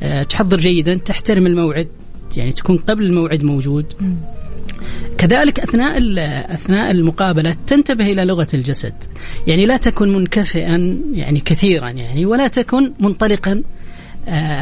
[0.02, 1.88] آه، تحضر جيدا تحترم الموعد
[2.38, 3.86] يعني تكون قبل الموعد موجود.
[5.18, 5.98] كذلك أثناء
[6.54, 8.94] أثناء المقابلة تنتبه إلى لغة الجسد.
[9.48, 13.62] يعني لا تكن منكفئا يعني كثيرا يعني ولا تكن منطلقا.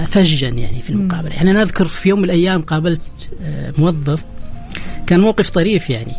[0.06, 1.34] فجا يعني في المقابلة.
[1.34, 3.02] يعني أنا اذكر في يوم من الأيام قابلت
[3.44, 4.24] آه، موظف
[5.08, 6.14] كان موقف طريف يعني.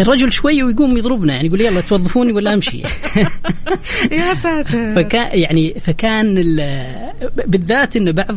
[0.00, 2.78] الرجل شوي ويقوم يضربنا يعني يقول يلا توظفوني ولا أمشي؟
[4.12, 4.92] يا ساتر.
[4.96, 7.12] فكان يعني فكان ال-
[7.46, 8.36] بالذات إنه بعض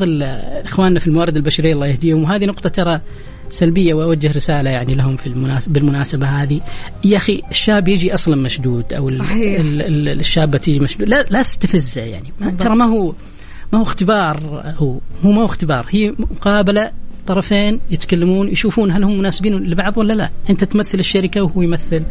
[0.65, 3.01] إخواننا في الموارد البشرية الله يهديهم وهذه نقطة ترى
[3.49, 6.61] سلبية وأوجه رسالة يعني لهم في المناسبه بالمناسبة هذه.
[7.03, 9.59] يا أخي الشاب يجي أصلا مشدود أو صحيح.
[9.59, 11.09] ال- ال- الشابة تيجي مشدود.
[11.09, 12.33] لا لا تستفزه يعني.
[12.59, 13.13] ترى ما هو
[13.73, 16.91] ما هو اختبار هو هو ما هو اختبار هي مقابلة
[17.27, 20.29] طرفين يتكلمون يشوفون هل هم مناسبين لبعض ولا لا.
[20.49, 22.03] أنت تمثل الشركة وهو يمثل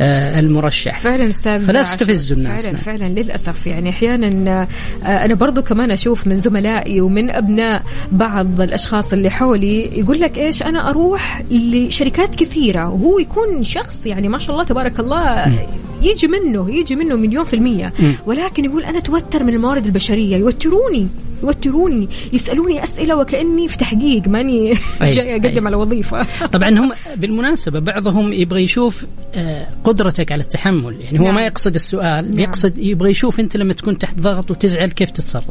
[0.00, 1.02] آه، المرشح.
[1.02, 1.82] فعلا أستاذ فلا.
[1.82, 2.82] تستفزوا الناس فعلا نعم.
[2.82, 3.66] فعلا للأسف.
[3.66, 4.62] يعني أحيانا
[5.04, 7.82] آه، أنا برضو كمان أشوف من زملائي ومن أبناء
[8.12, 12.88] بعض الأشخاص اللي حولي يقول لك إيش أنا أروح لشركات كثيرة.
[12.88, 15.58] وهو يكون شخص يعني ما شاء الله تبارك الله
[16.02, 17.92] يجي منه يجي منه مليون في المية.
[18.26, 20.36] ولكن يقول أنا توتر من الموارد البشرية.
[20.36, 21.08] يوتروني.
[21.42, 25.66] يوتروني يسألوني أسئلة وكأني في تحقيق ماني جاي أقدم أي.
[25.66, 31.34] على وظيفة طبعا هم بالمناسبة بعضهم يبغى يشوف آه، قدرتك على التحمل يعني هو نعم.
[31.34, 32.40] ما يقصد السؤال نعم.
[32.40, 35.44] يقصد يبغى يشوف أنت لما تكون تحت ضغط وتزعل كيف تتصرف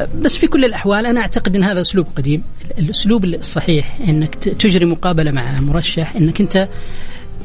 [0.00, 2.42] آه، بس في كل الأحوال أنا أعتقد أن هذا أسلوب قديم
[2.78, 6.68] الأسلوب الصحيح أنك ت- تجري مقابلة مع مرشح أنك أنت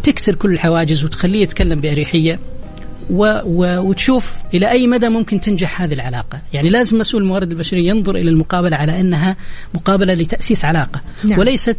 [0.04, 2.40] تكسر كل الحواجز وتخليه يتكلم بأريحية
[3.10, 7.90] و و وتشوف إلى أي مدى ممكن تنجح هذه العلاقة، يعني لازم مسؤول الموارد البشريه
[7.90, 9.38] ينظر إلى المقابلة على أنها
[9.74, 11.40] مقابلة لتأسيس علاقة، نعم.
[11.40, 11.78] وليست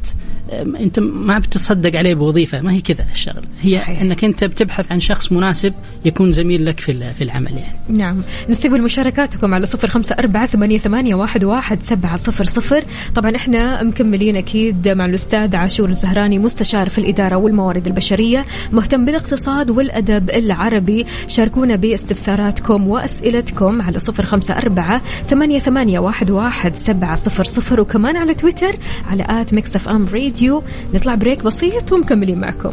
[0.81, 4.01] أنت ما بتتصدق عليه بوظيفة، ما هي كذا الشغله، هي صحيح.
[4.01, 7.79] أنك أنت بتبحث عن شخص مناسب يكون زميل لك في في العمل يعني.
[7.89, 12.85] نعم نستقبل مشاركاتكم على صفر خمسة أربعة ثمانية, ثمانية واحد, واحد سبعة صفر صفر
[13.15, 19.71] طبعا إحنا مكملين أكيد مع الأستاذ عاشور الزهراني مستشار في الإدارة والموارد البشرية مهتم بالاقتصاد
[19.71, 27.45] والأدب العربي شاركونا باستفساراتكم وأسئلتكم على صفر خمسة أربعة ثمانية, ثمانية واحد, واحد سبعة صفر
[27.45, 28.77] صفر وكمان على تويتر
[29.11, 30.63] على at Mix FM Radio.
[30.95, 32.73] نطلع break بسيط ومكملين معكم.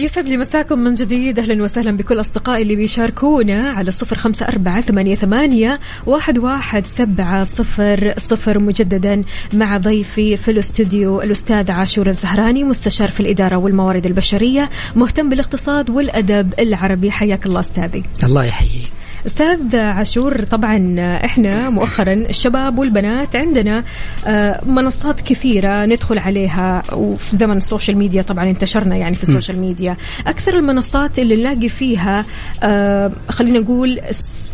[0.00, 1.38] يسعد لي مساكم من جديد.
[1.38, 7.44] أهلا وسهلا بكل أصدقائي اللي بيشاركونا على صفر خمسة أربعة ثمانية, ثمانية واحد, واحد سبعة
[7.44, 14.70] صفر صفر مجددا مع ضيفي في الاستوديو الأستاذ عاشور الزهراني مستشار في الإدارة والموارد البشرية
[14.96, 17.10] مهتم بالاقتصاد والأدب العربي.
[17.10, 18.02] حياك الله أستاذي.
[18.24, 18.99] الله يحييك.
[19.26, 23.84] أستاذ عاشور طبعا إحنا مؤخرا الشباب والبنات عندنا
[24.26, 29.27] آه، منصات كثيرة ندخل عليها وفي زمن ال social media طبعا انتشرنا يعني في ال
[29.27, 29.96] social media.
[30.26, 32.24] أكثر المنصات اللي نلاقي فيها
[32.62, 34.00] آه، خلينا نقول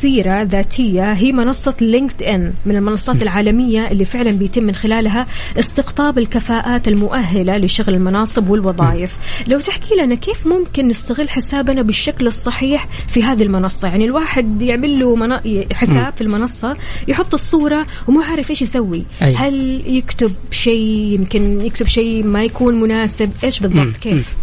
[0.00, 5.26] سيرة ذاتية هي منصة لينكد إن من المنصات العالمية اللي فعلا بيتم من خلالها
[5.58, 9.16] استقطاب الكفاءات المؤهلة لشغل المناصب والوظائف.
[9.48, 15.00] لو تحكي لنا كيف ممكن نستغل حسابنا بالشكل الصحيح في هذه المنصة؟ يعني الواحد يعمل
[15.00, 15.42] له منا...
[15.72, 16.76] حساب في المنصة
[17.08, 19.04] يحط الصورة ومو عارف إيش يسوي.
[19.22, 19.34] أي.
[19.34, 23.30] هل يكتب شيء؟ يمكن يكتب شيء ما يكون مناسب.
[23.44, 24.36] إيش بالضبط؟ كيف؟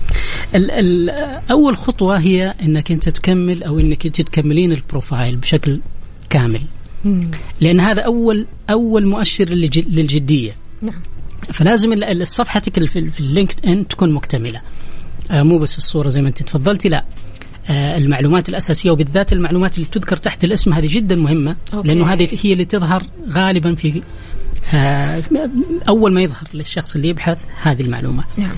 [0.56, 1.10] ال ال
[1.52, 5.80] أول خطوة هي إنك أنت تكمل أو إنك أنت تكملين ال profile بشكل
[6.30, 6.62] كامل.
[7.06, 7.32] مم.
[7.62, 10.56] لأن هذا أول أول مؤشر للج- للجدية.
[10.82, 11.02] نعم.
[11.54, 14.62] فلازم صفحتك في ال LinkedIn تكون مكتملة.
[15.32, 17.04] آه، مو بس الصورة زي ما أنت تفضلتي لا.
[17.70, 21.88] المعلومات الأساسية وبالذات المعلومات اللي تذكر تحت الاسم هذه جدا مهمة okay.
[21.88, 24.02] لأنه هذه هي اللي تظهر غالبا في
[24.74, 25.24] آه،
[25.90, 28.24] أول ما يظهر للشخص اللي يبحث هذه المعلومة.
[28.38, 28.56] نعم.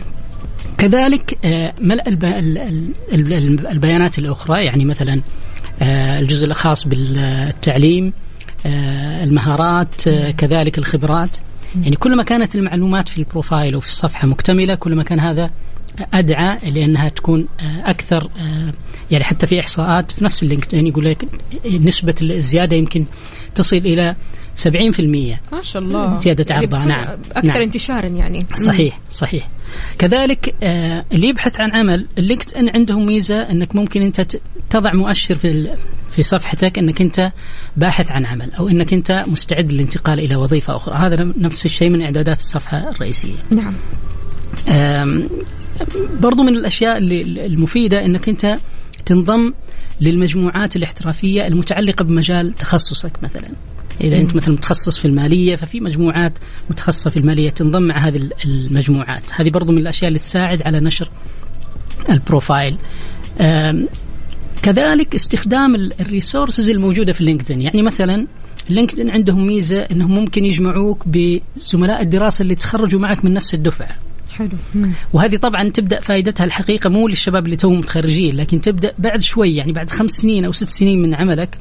[0.78, 5.22] كذلك آه، ملء الب- ال- ال- ال- البيانات الأخرى يعني مثلا
[5.82, 8.13] آه، الجزء الخاص بالتعليم
[8.65, 11.38] آه، المهارات آه، كذلك الخبرات.
[11.84, 15.52] يعني كلما كانت المعلومات في ال profile وفي الصفحة مكتملة كلما كان هذا
[16.13, 18.73] أدعى لأنها تكون آه، أكثر آه،
[19.12, 21.25] يعني حتى في إحصاءات في نفس ال LinkedIn يقول لك
[21.65, 23.05] نسبة الزيادة يمكن
[23.55, 24.15] تصل إلى
[24.55, 26.19] 70% ما شاء الله.
[26.25, 27.19] يعني عرضها، بتكون نعم.
[27.31, 27.62] أكثر نعم.
[27.62, 28.45] انتشارا يعني.
[28.55, 29.49] صحيح صحيح.
[29.97, 34.21] كذلك آه، اللي يبحث عن عمل اللينكد ان عندهم ميزة أنك ممكن أنت
[34.69, 35.77] تضع مؤشر في
[36.10, 37.31] في صفحتك أنك أنت
[37.77, 40.95] باحث عن عمل أو أنك أنت مستعد للانتقال إلى وظيفة أخرى.
[40.95, 43.36] هذا نفس الشيء من إعدادات الصفحة الرئيسية.
[43.51, 43.73] نعم.
[46.21, 48.57] برضو من الأشياء اللي المفيدة إنك أنت
[49.05, 49.53] تنضم
[50.01, 53.47] للمجموعات الاحترافية المتعلقة بمجال تخصصك مثلا.
[54.01, 56.33] إذا أنت مثلا متخصص في المالية ففي مجموعات
[56.69, 59.23] متخصصة في المالية تنضم مع هذه المجموعات.
[59.31, 61.09] هذه برضو من الأشياء اللي تساعد على نشر
[62.10, 62.78] ال profile.
[64.61, 67.62] كذلك استخدام ال- ال resources الموجودة في LinkedIn.
[67.61, 68.27] يعني مثلا
[68.69, 73.95] LinkedIn عندهم ميزة إنهم ممكن يجمعوك بزملاء الدراسة اللي تخرجوا معك من نفس الدفعة.
[74.38, 74.50] حلو.
[75.13, 79.71] وهذه طبعا تبدأ فائدتها الحقيقة مو للشباب اللي توهم متخرجين لكن تبدأ بعد شوي يعني
[79.71, 81.58] بعد خمس سنين أو ست سنين من عملك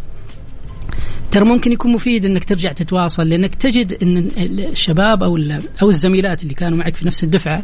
[1.31, 5.39] ترى ممكن يكون مفيد إنك ترجع تتواصل لأنك تجد إن الشباب أو
[5.83, 7.63] أو الزميلات اللي كانوا معك في نفس الدفعة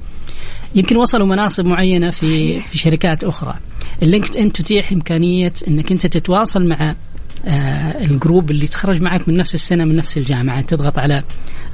[0.74, 3.54] يمكن وصلوا مناصب معينة في في شركات أخرى.
[4.02, 6.94] ال LinkedIn تتيح إمكانية إنك أنت تتواصل مع
[7.46, 11.22] آه، ال group اللي تخرج معك من نفس السنة من نفس الجامعة تضغط على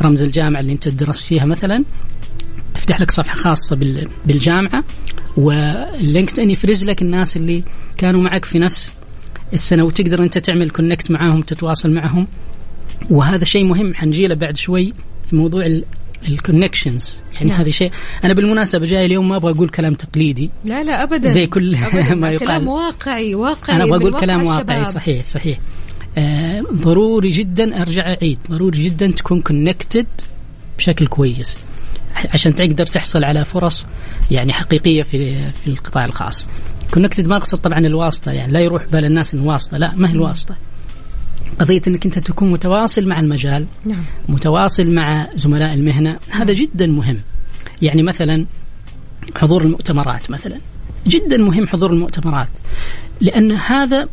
[0.02, 1.84] رمز الجامعة اللي أنت درست فيها مثلا
[2.86, 4.84] تفتح لك صفحة خاصة بال- بالجامعة
[5.36, 7.62] وال LinkedIn يفرز لك الناس اللي
[7.98, 8.92] كانوا معك في نفس
[9.52, 12.26] السنة وتقدر أنت تعمل connect معاهم تتواصل معهم
[13.10, 14.92] وهذا شيء مهم حنجي له بعد شوي
[15.30, 15.80] في موضوع
[16.28, 17.60] ال connections يعني نعم.
[17.60, 17.90] هذا شيء
[18.24, 22.14] أنا بالمناسبة جاي اليوم ما أبغى أقول كلام تقليدي لا لا ابدا زي كل أبداً.
[22.14, 22.46] ما يقال.
[22.48, 24.84] كلام واقعي واقعي أنا أبغى أقول كلام واقعي الشباب.
[24.94, 25.58] صحيح صحيح
[26.18, 30.06] آه ضروري جدا أرجع أعيد ضروري جدا تكون connected
[30.78, 31.58] بشكل كويس
[32.34, 33.86] عشان تقدر تحصل على فرص
[34.30, 36.48] يعني حقيقية في في القطاع الخاص.
[36.94, 40.12] connected ما اقصد طبعا الواسطة يعني لا يروح بال الناس إن واسطة لا ما هي
[40.12, 40.56] الواسطة.
[41.58, 44.04] قضية إنك أنت تكون متواصل مع المجال نعم.
[44.28, 47.22] متواصل مع زملاء المهنة هذا جدا مهم.
[47.82, 48.46] يعني مثلا
[49.34, 50.60] حضور المؤتمرات مثلا
[51.06, 52.48] جدا مهم حضور المؤتمرات
[53.20, 54.08] لأن هذا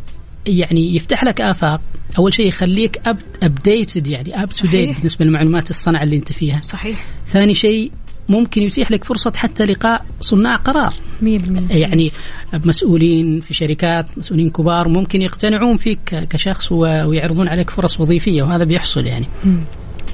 [0.46, 1.82] يعني يفتح لك آفاق.
[2.18, 4.96] أول شيء يخليك up updated يعني up to date.
[4.96, 6.62] بالنسبة لمعلومات الصنعة اللي أنت فيها.
[6.63, 7.06] صحيح.
[7.34, 7.91] ثاني شيء
[8.30, 10.93] ممكن يتيح لك فرصة حتى لقاء صناع قرار.
[11.22, 11.26] 100%
[11.69, 12.12] يعني
[12.54, 19.06] مسؤولين في شركات مسؤولين كبار ممكن يقتنعون فيك كشخص ويعرضون عليك فرص وظيفية وهذا بيحصل
[19.06, 19.28] يعني.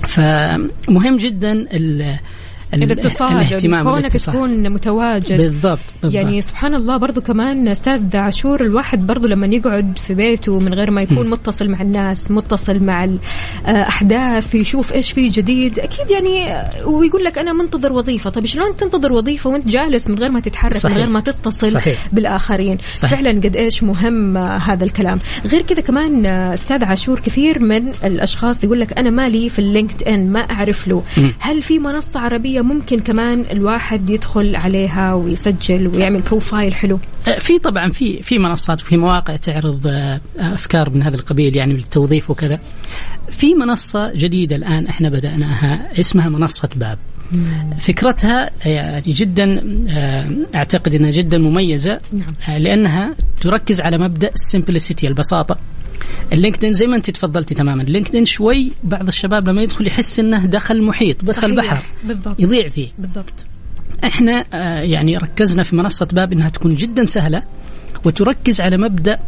[0.08, 1.66] فمهم جدا
[2.74, 4.12] الاتصال الاهتمام connec.
[4.12, 6.14] تكون متواجد بالضبط, بالضبط.
[6.14, 10.92] يعني سبحان الله برضو كمان أستاذ عاشور الواحد برضو لما يقعد في بيته من غير
[10.92, 13.10] ما يكون متصل مع الناس متصل مع
[13.68, 18.76] الاحداث يشوف إيش في جديد أكيد يعني آه، ويقول لك أنا منتظر وظيفة طيب شلون
[18.76, 20.96] تنتظر وظيفة وأنت جالس من غير ما تتحرك صحيح.
[20.96, 22.08] من غير ما تتصل صحيح.
[22.14, 23.20] بالآخرين صحيح.
[23.22, 27.88] فعلا قد إيش مهم آه، هذا الكلام غير كذا كمان آه، أستاذ عاشور كثير من
[28.04, 31.34] الأشخاص يقول لك أنا مالي في ال LinkedIn ما أعرف له مم.
[31.40, 37.00] هل في منصة عربية ممكن كمان الواحد يدخل عليها ويسجل ويعمل profile حلو.
[37.28, 41.74] آه، في طبعا في في منصات وفي مواقع تعرض آه، أفكار من هذا القبيل يعني
[41.74, 42.60] بالتوظيف وكذا.
[43.30, 46.98] في منصة جديدة الآن إحنا بدأناها اسمها منصة باب.
[47.80, 49.64] فكرتها يعني جدا
[50.56, 52.58] أعتقد إنها جدا مميزة نعم.
[52.58, 55.58] لأنها تركز على مبدأ ال simplicity البساطة.
[56.34, 57.84] ال LinkedIn زي ما انت تفضلتي تماما.
[57.84, 61.74] ال LinkedIn شوي بعض الشباب لما يدخل يحس انه دخل محيط دخل صحيح.
[61.74, 61.84] بحر.
[62.04, 62.40] بالضبط.
[62.40, 62.88] يضيع فيه.
[63.00, 63.34] بالضبط.
[64.04, 67.44] إحنا آه، يعني ركزنا في منصة باب إنها تكون جدا سهلة
[68.06, 69.20] وتركز على مبدأ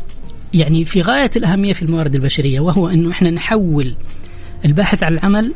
[0.54, 3.96] يعني في غاية الأهمية في الموارد البشرية وهو إنه إحنا نحول
[4.66, 5.54] الباحث عن العمل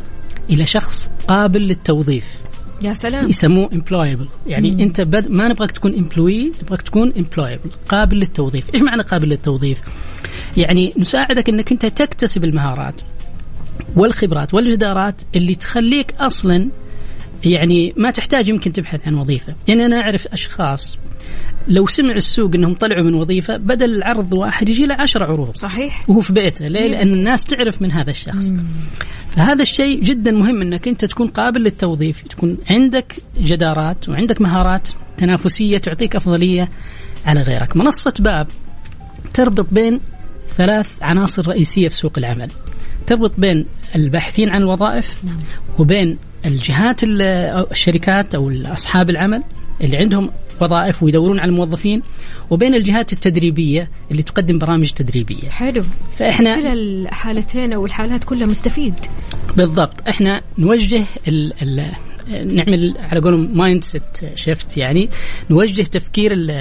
[0.50, 2.26] إلى شخص قابل للتوظيف.
[2.82, 3.30] يا سلام.
[3.30, 4.48] يسموه employable.
[4.48, 4.80] يعني مم.
[4.80, 8.74] أنت بد ما نبغاك تكون employee نبغاك تكون employable قابل للتوظيف.
[8.74, 9.82] إيش معنى قابل للتوظيف؟
[10.58, 13.02] يعني نساعدك إنك أنت تكتسب المهارات
[13.96, 16.70] والخبرات والجدارات اللي تخليك أصلا
[17.44, 19.56] يعني ما تحتاج يمكن تبحث عن وظيفة.
[19.68, 20.98] يعني أنا أعرف أشخاص
[21.68, 25.56] لو سمع السوق إنهم طلعوا من وظيفة بدل العرض واحد يجي له عشر عروض.
[25.56, 26.10] صحيح.
[26.10, 28.54] وهو في بيته ليه؟ لأن الناس تعرف من هذا الشخص.
[29.36, 35.78] فهذا الشيء جدا مهم أنك أنت تكون قابل للتوظيف تكون عندك جدارات وعندك مهارات تنافسية
[35.78, 36.70] تعطيك أفضلية
[37.26, 38.48] على غيرك منصة باب
[39.34, 40.00] تربط بين
[40.48, 42.52] ثلاث عناصر رئيسية في سوق العمل
[43.08, 43.66] تربط بين
[43.96, 45.38] الباحثين عن الوظائف نعم.
[45.80, 49.44] وبين الجهات الشركات أو أصحاب العمل
[49.82, 50.32] اللي عندهم
[50.62, 52.02] وظائف ويدورون على الموظفين.
[52.50, 55.50] وبين الجهات التدريبية اللي تقدم برامج تدريبية.
[55.50, 55.84] حلو.
[56.18, 58.94] فإحنا كلا الحالتين أو الحالات كلها مستفيد.
[59.58, 60.08] بالضبط.
[60.08, 61.92] إحنا نوجه ال ال
[62.56, 64.04] نعمل على قولهم mindset
[64.36, 65.10] shift يعني
[65.50, 66.52] نوجه تفكير ال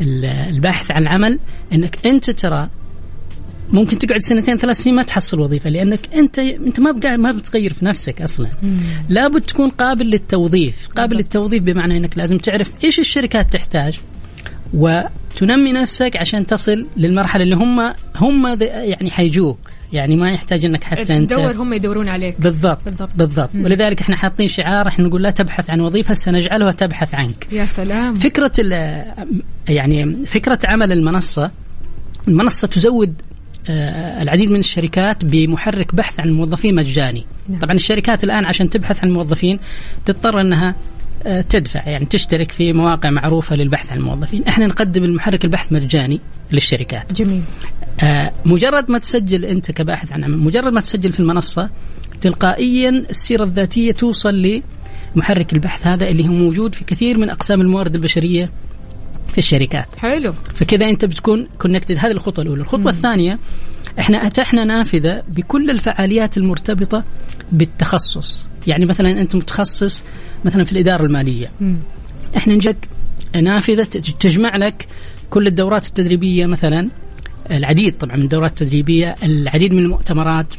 [0.00, 1.38] ال الباحث عن العمل
[1.72, 2.68] إنك أنت ترى
[3.72, 7.72] ممكن تقعد سنتين ثلاث سنين ما تحصل وظيفة لأنك انت أنت ما بقى ما بتغير
[7.72, 8.48] في نفسك أصلا.
[9.08, 10.88] لابد تكون قابل للتوظيف.
[10.96, 13.98] قابل للتوظيف بمعنى إنك لازم تعرف إيش الشركات تحتاج
[14.74, 19.58] وتنمي نفسك عشان تصل للمرحلة اللي هم هم يعني حيجوك.
[19.92, 22.40] يعني ما يحتاج إنك حتى انت تدور هم يدورون عليك.
[22.40, 23.10] بالضبط بالضبط.
[23.16, 23.64] بالضبط, بالضبط.
[23.64, 27.46] ولذلك إحنا حاطين شعار إحنا نقول لا تبحث عن وظيفة سنجعلها تبحث عنك.
[27.52, 28.14] يا سلام.
[28.14, 28.52] فكرة
[29.68, 31.50] يعني فكرة عمل المنصة
[32.28, 33.14] المنصة تزود
[34.22, 37.26] العديد من الشركات بمحرك بحث عن الموظفين مجاني.
[37.48, 37.60] نعم.
[37.60, 39.58] طبعا الشركات الآن عشان تبحث عن الموظفين
[40.04, 40.74] تضطر إنها
[41.26, 46.20] آه، تدفع يعني تشترك في مواقع معروفة للبحث عن الموظفين إحنا نقدم المحرك البحث مجاني
[46.52, 47.12] للشركات.
[47.12, 47.42] جميل.
[48.02, 51.70] آه، مجرد ما تسجل أنت كباحث عن عمل مجرد ما تسجل في المنصة
[52.20, 54.60] تلقائيا السيرة الذاتية توصل
[55.14, 58.50] لمحرك البحث هذا اللي هو موجود في كثير من أقسام الموارد البشرية
[59.28, 59.86] في الشركات.
[59.96, 60.32] حلو.
[60.54, 62.60] فكذا انت بتكون كونكتد هذه الخطوة الأولى.
[62.60, 63.38] الخطوة الثانية
[63.98, 67.04] إحنا اتحنا نافذة بكل الفعاليات المرتبطة
[67.52, 68.48] بالتخصص.
[68.66, 70.04] يعني مثلا انت متخصص
[70.44, 71.50] مثلا في الإدارة المالية.
[71.60, 71.76] مم.
[72.36, 72.76] إحنا نجيك
[73.42, 74.86] نافذة تج- تجمع لك
[75.30, 76.88] كل الدورات التدريبية مثلا.
[77.50, 80.54] العديد طبعا من الدورات التدريبية العديد من المؤتمرات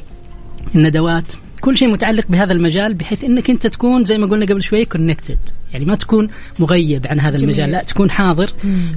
[0.75, 1.33] الندوات.
[1.61, 5.37] كل شيء متعلق بهذا المجال بحيث إنك أنت تكون زي ما قلنا قبل شوي connected
[5.73, 7.49] يعني ما تكون مغيب عن هذا جميل.
[7.49, 8.47] المجال لا تكون حاضر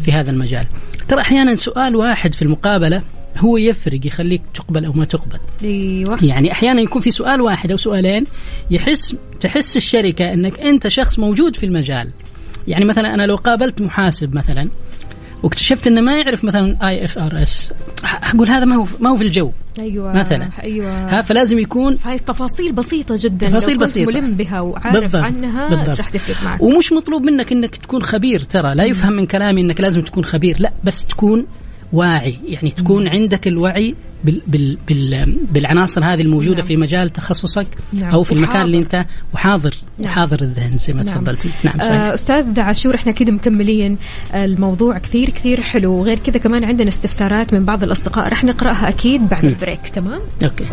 [0.03, 0.67] في هذا المجال.
[1.09, 3.03] ترى أحيانا سؤال واحد في المقابلة
[3.39, 5.39] هو يفرق يخليك تقبل أو ما تقبل.
[5.65, 6.25] أيوه.
[6.25, 8.27] يعني أحيانا يكون في سؤال واحد أو سؤالين
[8.71, 12.11] يحس تحس الشركة إنك أنت شخص موجود في المجال.
[12.69, 14.69] يعني مثلا أنا لو قابلت محاسب مثلا
[15.43, 17.73] واكتشفت إنه ما يعرف مثلا IFRS
[18.05, 19.51] أقول هذا ما هو ما هو في الجو.
[19.79, 20.51] أيوه مثلا.
[20.65, 21.19] أيوه.
[21.19, 23.49] ها فلازم يكون هاي التفاصيل بسيطة جدا.
[23.49, 24.13] تفاصيل بسيطة.
[24.13, 25.23] ملم بها وعارف بالضبط.
[25.23, 25.97] عنها بالضبط.
[25.97, 26.63] راح تفرق معك.
[26.63, 28.75] ومش مطلوب منك إنك تكون خبير ترى.
[28.75, 30.57] لا يفهم من كلامي إنك لازم تكون خبير.
[30.59, 31.47] لا بس تكون
[31.93, 32.39] واعي.
[32.45, 33.95] يعني تكون عندك الوعي
[34.25, 36.67] بال بال بال بالعناصر هذه الموجودة نعم.
[36.67, 38.11] في مجال تخصصك نعم.
[38.11, 38.99] أو في المكان اللي وحاضر.
[38.99, 40.13] أنت وحاضر نعم.
[40.13, 41.15] وحاضر الذهن زي ما نعم.
[41.15, 43.99] تفضلتي نعم صحيح آه أستاذ عاشور إحنا كده مكملين
[44.35, 49.29] الموضوع كثير كثير حلو وغير كذا كمان عندنا استفسارات من بعض الأصدقاء راح نقرأها أكيد
[49.29, 50.65] بعد ال break تمام okay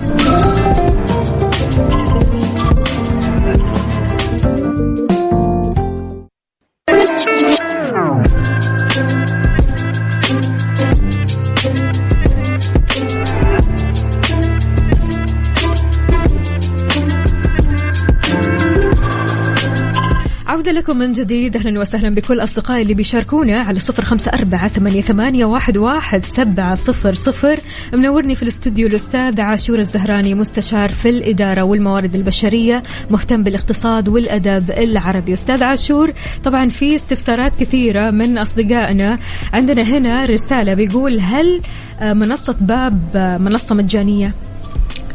[20.57, 21.57] عودة لكم من جديد.
[21.57, 26.75] أهلا وسهلا بكل أصدقائي اللي بيشاركونا على صفر خمسة أربعة ثمانية, ثمانية واحد, واحد سبعة
[26.75, 27.59] صفر صفر.
[27.93, 35.33] منورني في الاستوديو الأستاذ عاشور الزهراني مستشار في الإدارة والموارد البشرية مهتم بالاقتصاد والأدب العربي.
[35.33, 39.19] أستاذ عاشور طبعا في استفسارات كثيرة من أصدقائنا.
[39.53, 41.61] عندنا هنا رسالة بيقول هل
[42.01, 44.33] آه، منصة باب آه، منصة مجانية؟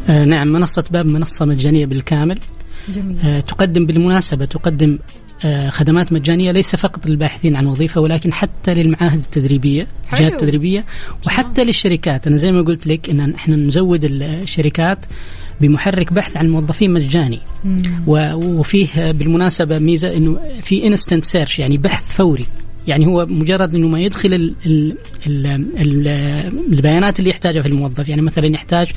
[0.09, 2.39] آه نعم منصة باب منصة مجانية بالكامل.
[2.89, 3.19] جميل.
[3.25, 4.99] آه تقدم بالمناسبة تقدم
[5.71, 9.87] خدمات مجانية ليس فقط للباحثين عن وظيفة ولكن حتى للمعاهد التدريبية.
[10.13, 10.85] الجهات التدريبية
[11.27, 12.27] وحتى للشركات.
[12.27, 14.99] أنا زي ما قلت لك إن إحنا نزود الشركات
[15.61, 17.41] بمحرك بحث عن موظفين مجاني.
[18.07, 22.47] و- وفيه بالمناسبة ميزة إنه في instant search يعني بحث فوري.
[22.87, 25.47] يعني هو مجرد إنه ما يدخل ال ال ال
[25.81, 26.09] ال
[26.73, 28.09] البيانات اللي يحتاجها في الموظف.
[28.09, 28.91] يعني مثلا يحتاج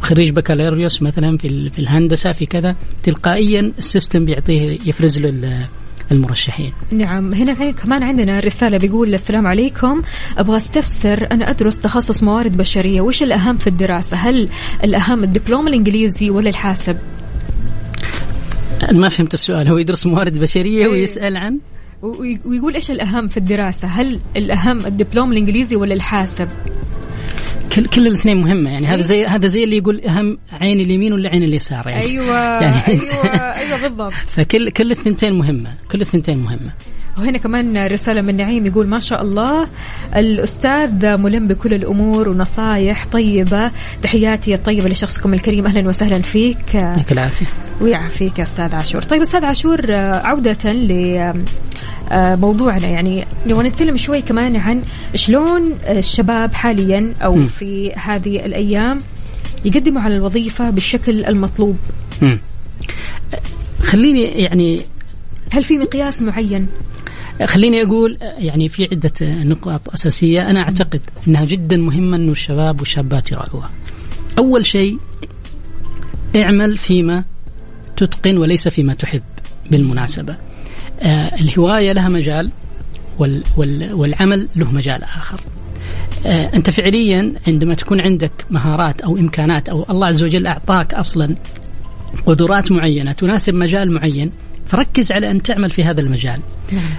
[0.00, 5.66] خريج بكالوريوس مثلا في في الهندسة في كذا تلقائيا السيستم بيعطيه يفرز له ال-
[6.12, 6.72] المرشحين.
[6.92, 7.34] نعم.
[7.34, 10.02] هنا كمان عندنا رسالة بيقول السلام عليكم.
[10.38, 13.00] أبغى أستفسر أنا أدرس تخصص موارد بشرية.
[13.00, 14.48] وش الأهم في الدراسة؟ هل
[14.84, 16.96] الأهم الدبلوم الإنجليزي ولا الحاسب؟
[18.92, 19.68] ما فهمت السؤال.
[19.68, 20.88] هو يدرس موارد بشرية إيه.
[20.92, 21.58] ويسأل عن؟
[22.44, 26.48] ويقول إيش الأهم في الدراسة؟ هل الأهم الدبلوم الإنجليزي ولا الحاسب؟
[27.76, 28.70] كل كل الاثنين مهمة.
[28.70, 31.88] يعني هذا زي هذا زي اللي يقول أهم عين اليمين ولا عين اليسار.
[31.88, 34.12] يعني أيوة يعني أيوة أيوة بالضبط.
[34.36, 35.74] فكل كل الثنتين مهمة.
[35.90, 36.72] كل الثنتين مهمة.
[37.18, 39.66] وهنا كمان رسالة من نعيم يقول ما شاء الله
[40.16, 43.70] الأستاذ ملم بكل الأمور ونصايح طيبة.
[44.02, 45.66] تحياتي الطيبة لشخصكم الكريم.
[45.66, 46.74] أهلا وسهلا فيك.
[46.74, 47.46] يعطيك العافية.
[47.80, 49.02] ويعافيك يا أستاذ عاشور.
[49.02, 50.72] طيب أستاذ عاشور عودة
[52.12, 54.82] موضوعنا يعني نبغى نتكلم شوي كمان عن
[55.14, 57.46] شلون الشباب حاليا أو م.
[57.46, 58.98] في هذه الأيام
[59.64, 61.76] يقدموا على الوظيفة بالشكل المطلوب
[62.22, 62.40] مم.
[63.80, 64.82] خليني يعني
[65.52, 66.66] هل في مقياس معين؟
[67.44, 73.32] خليني أقول يعني في عدة نقاط أساسية أنا أعتقد إنها جدا مهمة إنه الشباب والشابات
[73.32, 73.70] يراعوها.
[74.38, 74.98] أول شيء
[76.36, 77.24] اعمل فيما
[77.96, 79.22] تتقن وليس فيما تحب
[79.70, 80.36] بالمناسبة.
[81.02, 82.50] آه الهواية لها مجال
[83.18, 85.40] وال وال والعمل له مجال آخر.
[86.26, 91.36] آه أنت فعليا عندما تكون عندك مهارات أو إمكانات أو الله عز وجل أعطاك أصلا
[92.26, 94.30] قدرات معينة تناسب مجال معين
[94.66, 96.40] فركز على أن تعمل في هذا المجال.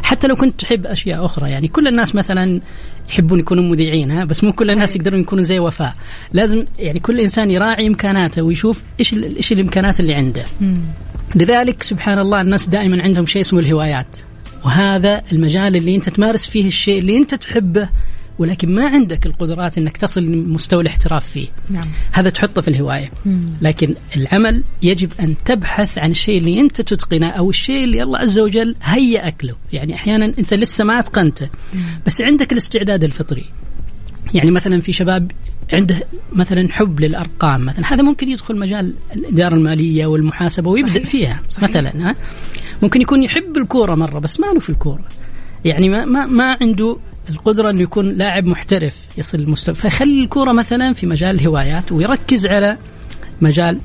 [0.03, 2.61] حتى لو كنت تحب أشياء أخرى يعني كل الناس مثلا
[3.09, 5.95] يحبون يكونوا مذيعين ها بس مو كل الناس يقدرون يكونوا زي وفاء.
[6.33, 10.45] لازم يعني كل إنسان يراعي إمكاناته ويشوف إيش إيش الإمكانات اللي عنده.
[11.35, 14.07] لذلك سبحان الله الناس دائما عندهم شيء اسمه الهوايات.
[14.65, 17.89] وهذا المجال اللي أنت تمارس فيه الشيء اللي أنت تحبه
[18.39, 21.47] ولكن ما عندك القدرات إنك تصل لمستوى الاحتراف فيه.
[21.69, 21.87] نعم.
[22.11, 23.11] هذا تحطه في الهواية.
[23.61, 28.39] لكن العمل يجب أن تبحث عن الشيء اللي أنت تتقنه أو الشيء اللي الله عز
[28.39, 29.55] وجل هيأك له.
[29.73, 31.49] يعني أحيانا أنت لسه ما أتقنته
[32.05, 33.45] بس عندك الاستعداد الفطري.
[34.33, 35.31] يعني مثلا في شباب
[35.73, 35.95] عنده
[36.33, 41.05] مثلا حب للأرقام مثلا هذا ممكن يدخل مجال الإدارة المالية والمحاسبة ويبدأ صحيح.
[41.09, 41.69] فيها صحيح.
[41.69, 42.15] مثلا ها
[42.83, 45.03] ممكن يكون يحب الكورة مرة بس ما له في الكورة
[45.65, 46.97] يعني ما ما, ما عنده
[47.29, 52.77] القدرة إنه يكون لاعب محترف يصل المستوى فيخلي الكورة مثلا في مجال الهوايات ويركز على
[53.41, 53.79] مجال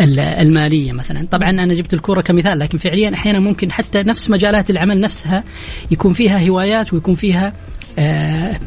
[0.00, 4.70] ال- المالية مثلا طبعا أنا جبت الكورة كمثال لكن فعليا أحيانا ممكن حتى نفس مجالات
[4.70, 5.44] العمل نفسها
[5.90, 7.52] يكون فيها هوايات ويكون فيها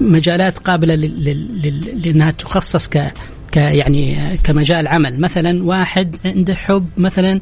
[0.02, 3.12] مجالات قابلة لل- لل- لل- لأنها تخصص ك
[3.56, 5.20] يعني آه، كمجال عمل.
[5.22, 7.40] مثلا واحد عنده حب مثلا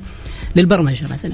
[0.56, 1.34] للبرمجة مثلا.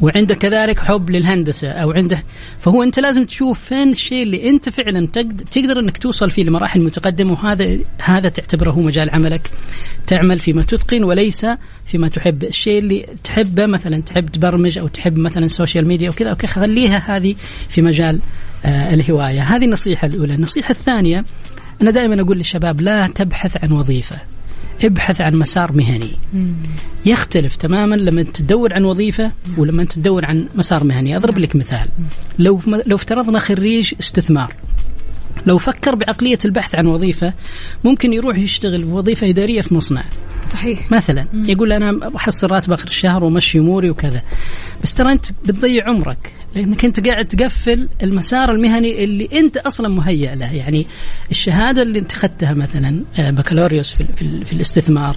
[0.00, 2.22] وعنده كذلك حب للهندسة أو عنده
[2.58, 6.84] فهو أنت لازم تشوف فين الشيء اللي أنت فعلا تقدر, تقدر إنك توصل فيه لمراحل
[6.84, 9.50] متقدمة وهذا هذا تعتبره هو مجال عملك
[10.06, 11.46] تعمل فيما تتقن وليس
[11.84, 12.44] فيما تحب.
[12.44, 17.16] الشيء اللي تحبه مثلا تحب تبرمج أو تحب مثلا ال social media وكذا okay خليها
[17.16, 17.34] هذه
[17.68, 18.20] في مجال آه
[18.64, 19.42] الهواية.
[19.42, 20.34] هذه النصيحة الأولى.
[20.34, 21.24] النصيحة الثانية
[21.82, 24.16] أنا دائما أقول للشباب لا تبحث عن وظيفة.
[24.84, 26.12] ابحث عن مسار مهني.
[27.06, 31.16] يختلف تماما لما تدور عن وظيفة ولما تدور عن مسار مهني.
[31.16, 31.88] أضرب لك مثال.
[32.38, 34.52] لو لو افترضنا خريج استثمار.
[35.46, 37.32] لو فكر بعقلية البحث عن وظيفة
[37.84, 40.04] ممكن يروح يشتغل في وظيفة إدارية في مصنع.
[40.46, 40.92] صحيح.
[40.92, 44.22] مثلا يقول أنا بحصل راتب آخر الشهر ومشي أموري وكذا.
[44.82, 46.32] بس ترى أنت بتضيع عمرك.
[46.54, 50.54] لأنك أنت قاعد تقفل المسار المهني اللي أنت أصلا مهيئ له.
[50.54, 50.86] يعني
[51.30, 55.16] الشهادة اللي أنت أخذتها مثلا آه، بكالوريوس في, في, في الاستثمار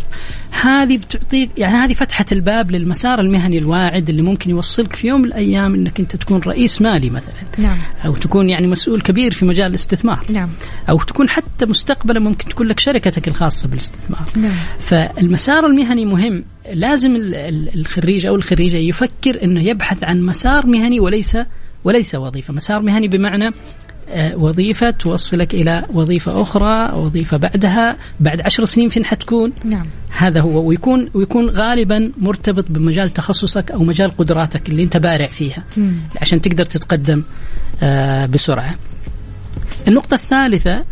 [0.51, 5.27] هذه بتعطيك يعني هذه فتحت الباب للمسار المهني الواعد اللي ممكن يوصلك في يوم من
[5.27, 7.33] الأيام إنك أنت تكون رئيس مالي مثلا.
[7.57, 7.77] نعم.
[8.05, 10.25] أو تكون يعني مسؤول كبير في مجال الاستثمار.
[10.35, 10.49] نعم.
[10.89, 14.29] أو تكون حتى مستقبلا ممكن تكون لك شركتك الخاصة بالاستثمار.
[14.35, 14.55] نعم.
[14.79, 16.43] فالمسار المهني مهم.
[16.73, 21.37] لازم ال- ال- الخريج أو الخريجة يفكر إنه يبحث عن مسار مهني وليس
[21.83, 22.53] وليس وظيفة.
[22.53, 23.49] مسار مهني بمعنى
[24.09, 29.85] آه، وظيفة توصلك إلى وظيفة أخرى وظيفة بعدها بعد عشر سنين فين حتكون؟ نعم.
[30.17, 30.63] هذا هو.
[30.67, 35.91] ويكون ويكون غالبا مرتبط بمجال تخصصك أو مجال قدراتك اللي أنت بارع فيها مم.
[36.21, 37.23] عشان تقدر تتقدم
[37.83, 38.75] آه، بسرعة.
[39.87, 40.85] النقطة الثالثة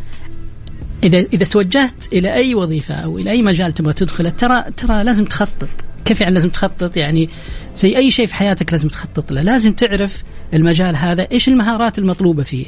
[1.04, 5.26] إذا إذا توجهت إلى أي وظيفة أو إلى أي مجال تبغى تدخله ترى ترى لازم
[5.26, 5.70] تخطط.
[6.06, 7.30] كيف يعني لازم تخطط يعني
[7.76, 9.42] زي أي شيء في حياتك لازم تخطط له.
[9.42, 10.24] لازم تعرف
[10.54, 12.66] المجال هذا إيش المهارات المطلوبة فيه؟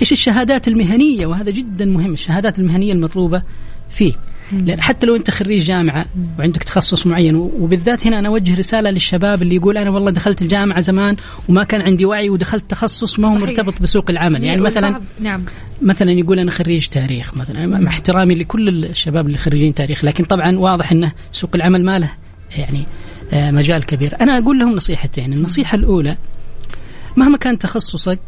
[0.00, 3.42] إيش الشهادات المهنية؟ وهذا جدا مهم الشهادات المهنية المطلوبة
[3.90, 4.12] فيه.
[4.52, 6.06] لأن حتى لو أنت خريج جامعة
[6.38, 10.80] وعندك تخصص معين وبالذات هنا أنا أوجه رسالة للشباب اللي يقول أنا والله دخلت الجامعة
[10.80, 11.16] زمان
[11.48, 13.48] وما كان عندي وعي ودخلت تخصص ما هو صحيح.
[13.48, 14.44] مرتبط بسوق العمل.
[14.44, 15.42] يعني مثلا والبعض- نعم.
[15.82, 20.58] مثلا يقول أنا خريج تاريخ مثلا مع احترامي لكل الشباب اللي خريجين تاريخ لكن طبعا
[20.58, 22.10] واضح انه سوق العمل ما له
[22.58, 22.86] يعني
[23.32, 24.14] آه، مجال كبير.
[24.20, 25.32] أنا أقول لهم نصيحتين.
[25.32, 26.16] النصيحة الأولى
[27.16, 28.18] مهما كان تخصصك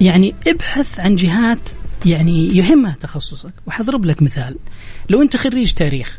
[0.00, 1.58] يعني ابحث عن جهات
[2.06, 3.52] يعني يهمها تخصصك.
[3.66, 4.56] وحضرب لك مثال.
[5.10, 6.18] لو أنت خريج تاريخ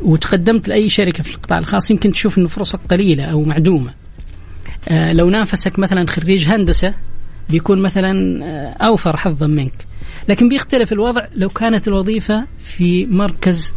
[0.00, 3.94] وتقدمت لأي شركة في القطاع الخاص يمكن تشوف إنه فرصك قليلة أو معدومة.
[4.88, 6.94] آه، لو نافسك مثلا خريج هندسة
[7.50, 9.84] بيكون مثلا آه، أوفر حظا منك.
[10.28, 11.26] لكن بيختلف الوضع.
[11.34, 13.74] لو كانت الوظيفة في مركز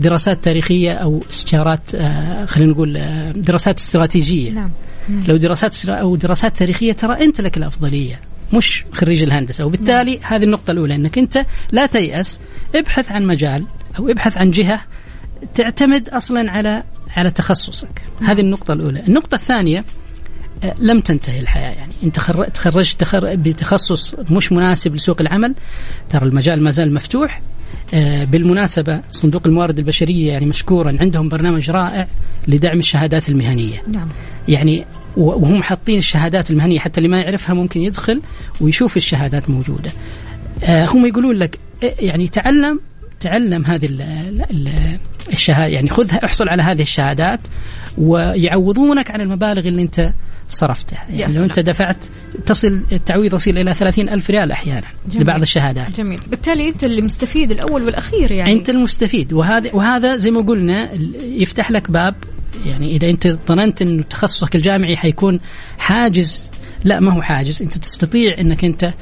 [0.00, 4.50] دراسات تاريخية أو استشارات آه، خلينا نقول آه، دراسات استراتيجية.
[4.50, 4.70] نعم.
[5.28, 8.20] لو دراسات أو دراسات تاريخية ترى أنت لك الأفضلية.
[8.52, 9.64] مش خريج الهندسة.
[9.64, 12.40] وبالتالي هذه النقطة الأولى إنك أنت لا تيأس
[12.74, 13.64] ابحث عن مجال
[13.98, 14.80] أو ابحث عن جهة
[15.54, 16.82] تعتمد أصلا على
[17.16, 18.02] على تخصصك.
[18.22, 19.00] هذه النقطة الأولى.
[19.08, 19.84] النقطة الثانية
[20.64, 21.70] آه، لم تنتهي الحياة.
[21.74, 25.54] يعني خر- تخرجت تخر- بتخصص مش مناسب لسوق العمل
[26.08, 27.40] ترى المجال ما زال مفتوح.
[27.94, 32.06] آه، بالمناسبة صندوق الموارد البشرية يعني مشكورا عندهم برنامج رائع
[32.48, 33.82] لدعم الشهادات المهنية.
[33.88, 34.08] نعم.
[34.48, 34.84] يعني
[35.18, 38.22] وهم حاطين الشهادات المهنية حتى اللي ما يعرفها ممكن يدخل
[38.60, 39.90] ويشوف الشهادات موجودة.
[40.64, 42.80] آه هم يقولون لك إيه يعني تعلم
[43.20, 44.02] تعلم هذه ال-
[44.50, 44.98] ال-
[45.32, 47.40] الشهادة يعني خذها احصل على هذه الشهادات
[47.98, 50.12] ويعوضونك عن المبالغ اللي انت
[50.48, 51.34] صرفتها يعني.
[51.34, 51.96] لو انت دفعت
[52.46, 55.22] تصل التعويض يصل إلى 30 ألف ريال أحيانا جميل.
[55.22, 60.30] لبعض الشهادات جميل بالتالي أنت اللي مستفيد الأول والأخير يعني أنت المستفيد وهذا وهذا زي
[60.30, 60.88] ما قلنا
[61.22, 62.14] يفتح لك باب
[62.66, 65.40] يعني إذا أنت ظننت انه تخصصك الجامعي حيكون
[65.78, 66.50] حاجز
[66.84, 67.62] لا ما هو حاجز.
[67.62, 68.92] أنت تستطيع إنك أنت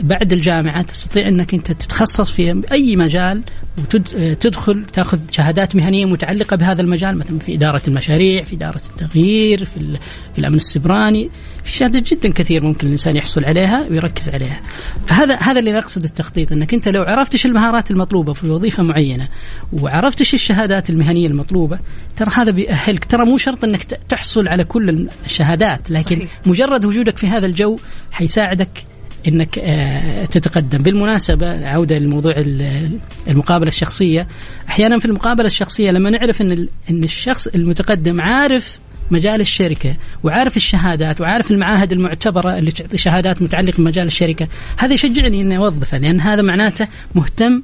[0.00, 3.42] بعد الجامعة تستطيع أنك أنت تتخصص في أي مجال
[3.78, 9.98] وتدخل تأخذ شهادات مهنية متعلقة بهذا المجال مثلا في إدارة المشاريع في إدارة التغيير في,
[10.32, 11.30] في الأمن السبراني
[11.64, 14.60] في شهادات جدا كثير ممكن الإنسان يحصل عليها ويركز عليها
[15.06, 19.28] فهذا هذا اللي نقصد التخطيط أنك أنت لو عرفت إيش المهارات المطلوبة في وظيفة معينة
[19.72, 21.78] وعرفت إيش الشهادات المهنية المطلوبة
[22.16, 26.30] ترى هذا بيأهلك ترى مو شرط أنك ت- تحصل على كل الشهادات لكن صحيح.
[26.46, 27.78] مجرد وجودك في هذا الجو
[28.10, 28.84] حيساعدك
[29.28, 30.78] إنك آه، تتقدم.
[30.78, 32.98] بالمناسبة عودة لموضوع ال-
[33.28, 34.26] المقابلة الشخصية.
[34.68, 38.78] أحيانا في المقابلة الشخصية لما نعرف إن إن الشخص المتقدم عارف
[39.10, 44.48] مجال الشركة وعارف الشهادات وعارف المعاهد المعتبرة اللي تعطي شهادات متعلقة بمجال الشركة
[44.78, 47.62] هذا يشجعني إني أوظفه لأن هذا معناته مهتم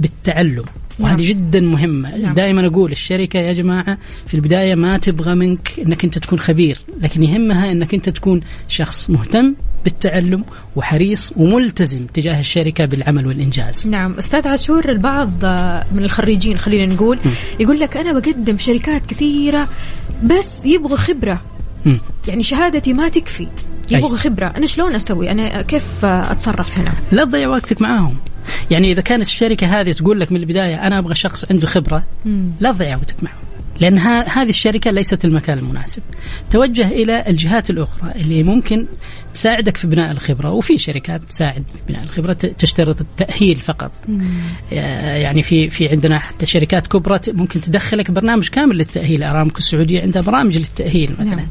[0.00, 0.64] بالتعلم
[1.00, 2.16] وهذه جدا مهمة.
[2.16, 2.34] نعم.
[2.34, 7.22] دائما أقول الشركة يا جماعة في البداية ما تبغى منك أنك أنت تكون خبير لكن
[7.22, 9.54] يهمها أنك أنت تكون شخص مهتم
[9.84, 10.44] بالتعلم
[10.76, 13.88] وحريص وملتزم تجاه الشركة بالعمل والإنجاز.
[13.88, 17.18] نعم أستاذ عاشور البعض آه، من الخريجين خلينا نقول
[17.60, 19.68] يقول لك أنا بقدم شركات كثيرة
[20.24, 21.42] بس يبغوا خبرة.
[22.28, 23.46] يعني شهادتي ما تكفي
[23.90, 24.46] يبغوا خبرة.
[24.56, 28.16] أنا شلون أسوي؟ أنا كيف آه، أتصرف هنا؟ لا تضيع وقتك معاهم.
[28.70, 32.04] يعني إذا كانت الشركة هذه تقول لك من البداية أنا أبغى شخص عنده خبرة
[32.60, 33.47] لا تضيع وقتك معهم.
[33.80, 36.02] لأن ها- هذه الشركة ليست المكان المناسب.
[36.50, 38.86] توجه إلى الجهات الأخرى اللي ممكن
[39.34, 43.92] تساعدك في بناء الخبرة وفي شركات تساعد في بناء الخبرة تشترط التأهيل فقط.
[44.72, 49.22] آه، يعني في في عندنا حتى شركات كبرى ممكن تدخلك برنامج كامل للتأهيل.
[49.22, 51.36] أرامكو السعودية عندها برامج للتأهيل مثلا.
[51.36, 51.46] نعم.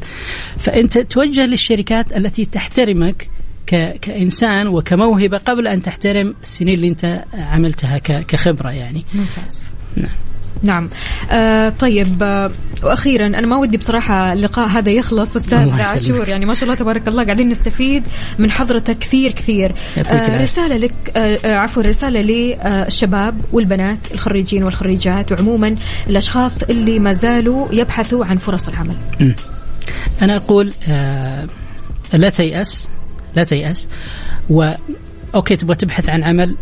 [0.58, 3.30] فأنت توجه للشركات التي تحترمك
[3.68, 3.98] ك...
[4.02, 8.26] كإنسان وكموهبة قبل أن تحترم السنين اللي أنت عملتها ك...
[8.26, 9.06] كخبرة يعني.
[9.14, 9.64] ممتاز.
[9.96, 10.16] نعم.
[10.64, 10.89] نعم
[11.32, 12.51] آه طيب آه
[12.84, 15.70] وأخيرا أنا ما ودي بصراحة اللقاء هذا يخلص أستاذ.
[15.70, 18.03] عاشور يعني ما شاء الله تبارك الله قاعدين نستفيد
[18.39, 20.41] من حضرتك كثير كثير آه.
[20.41, 25.76] رسالة لك آه آه، عفوا رسالة للشباب والبنات الخريجين والخريجات وعموما
[26.10, 28.95] الأشخاص اللي ما زالوا يبحثوا عن فرص العمل
[30.22, 31.47] أنا أقول آه
[32.14, 32.89] لا تيأس
[33.36, 33.88] لا تيأس
[34.49, 34.72] و
[35.36, 36.58] أوكي تبغى تبحث عن عمل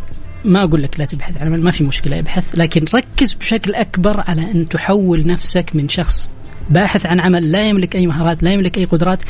[0.46, 4.24] ما أقول لك لا تبحث عن عمل ما في مشكلة ابحث لكن ركز بشكل أكبر
[4.28, 6.30] على أن تحول نفسك من شخص
[6.70, 9.24] باحث عن عمل لا يملك أي مهارات لا يملك أي قدرات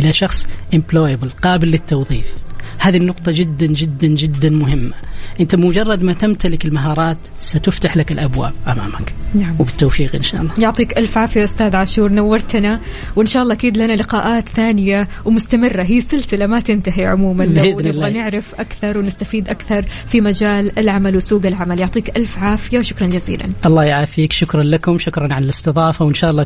[0.00, 2.34] إلى شخص employable قابل للتوظيف.
[2.80, 4.92] هذه النقطة جدا جدا جدا مهمة.
[5.40, 9.12] أنت مجرد ما تمتلك المهارات ستفتح لك الأبواب أمامك.
[9.34, 9.56] نعم.
[9.58, 10.52] وبالتوفيق إن شاء الله.
[10.58, 12.80] يعطيك ألف عافية أستاذ عاشور نورتنا.
[13.16, 15.82] وإن شاء الله أكيد لنا لقاءات ثانية ومستمرة.
[15.82, 17.44] هي سلسلة ما تنتهي عموما.
[17.44, 18.08] لو بإذن نبغى الله.
[18.10, 21.80] نعرف أكثر ونستفيد أكثر في مجال العمل وسوق العمل.
[21.80, 23.46] يعطيك ألف عافية وشكرا جزيلا.
[23.66, 24.32] الله يعافيك.
[24.32, 24.98] شكرا لكم.
[24.98, 26.04] شكرا على الاستضافة.
[26.04, 26.44] وإن شاء الله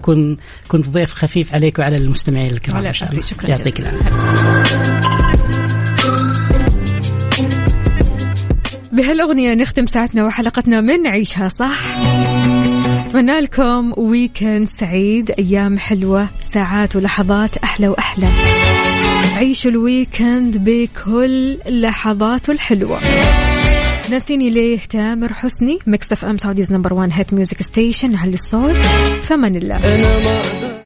[0.69, 5.24] كنت ضيف خفيف عليك وعلى المستمعين الكرام على شكرا يعطيك العافية.
[8.95, 11.81] بهالأغنية نختم ساعتنا وحلقتنا من عيشها صح.
[13.07, 18.29] أتمنى لكم weekend سعيد أيام حلوة ساعات ولحظات أحلى وأحلى.
[19.37, 23.01] عيشوا ال weekend بكل لحظاته الحلوة.
[24.11, 28.77] ناسيني ليه تامر حسني ميكس أف أم Saudi's number 1 hit music station على الصوت
[29.29, 29.81] فمن الله.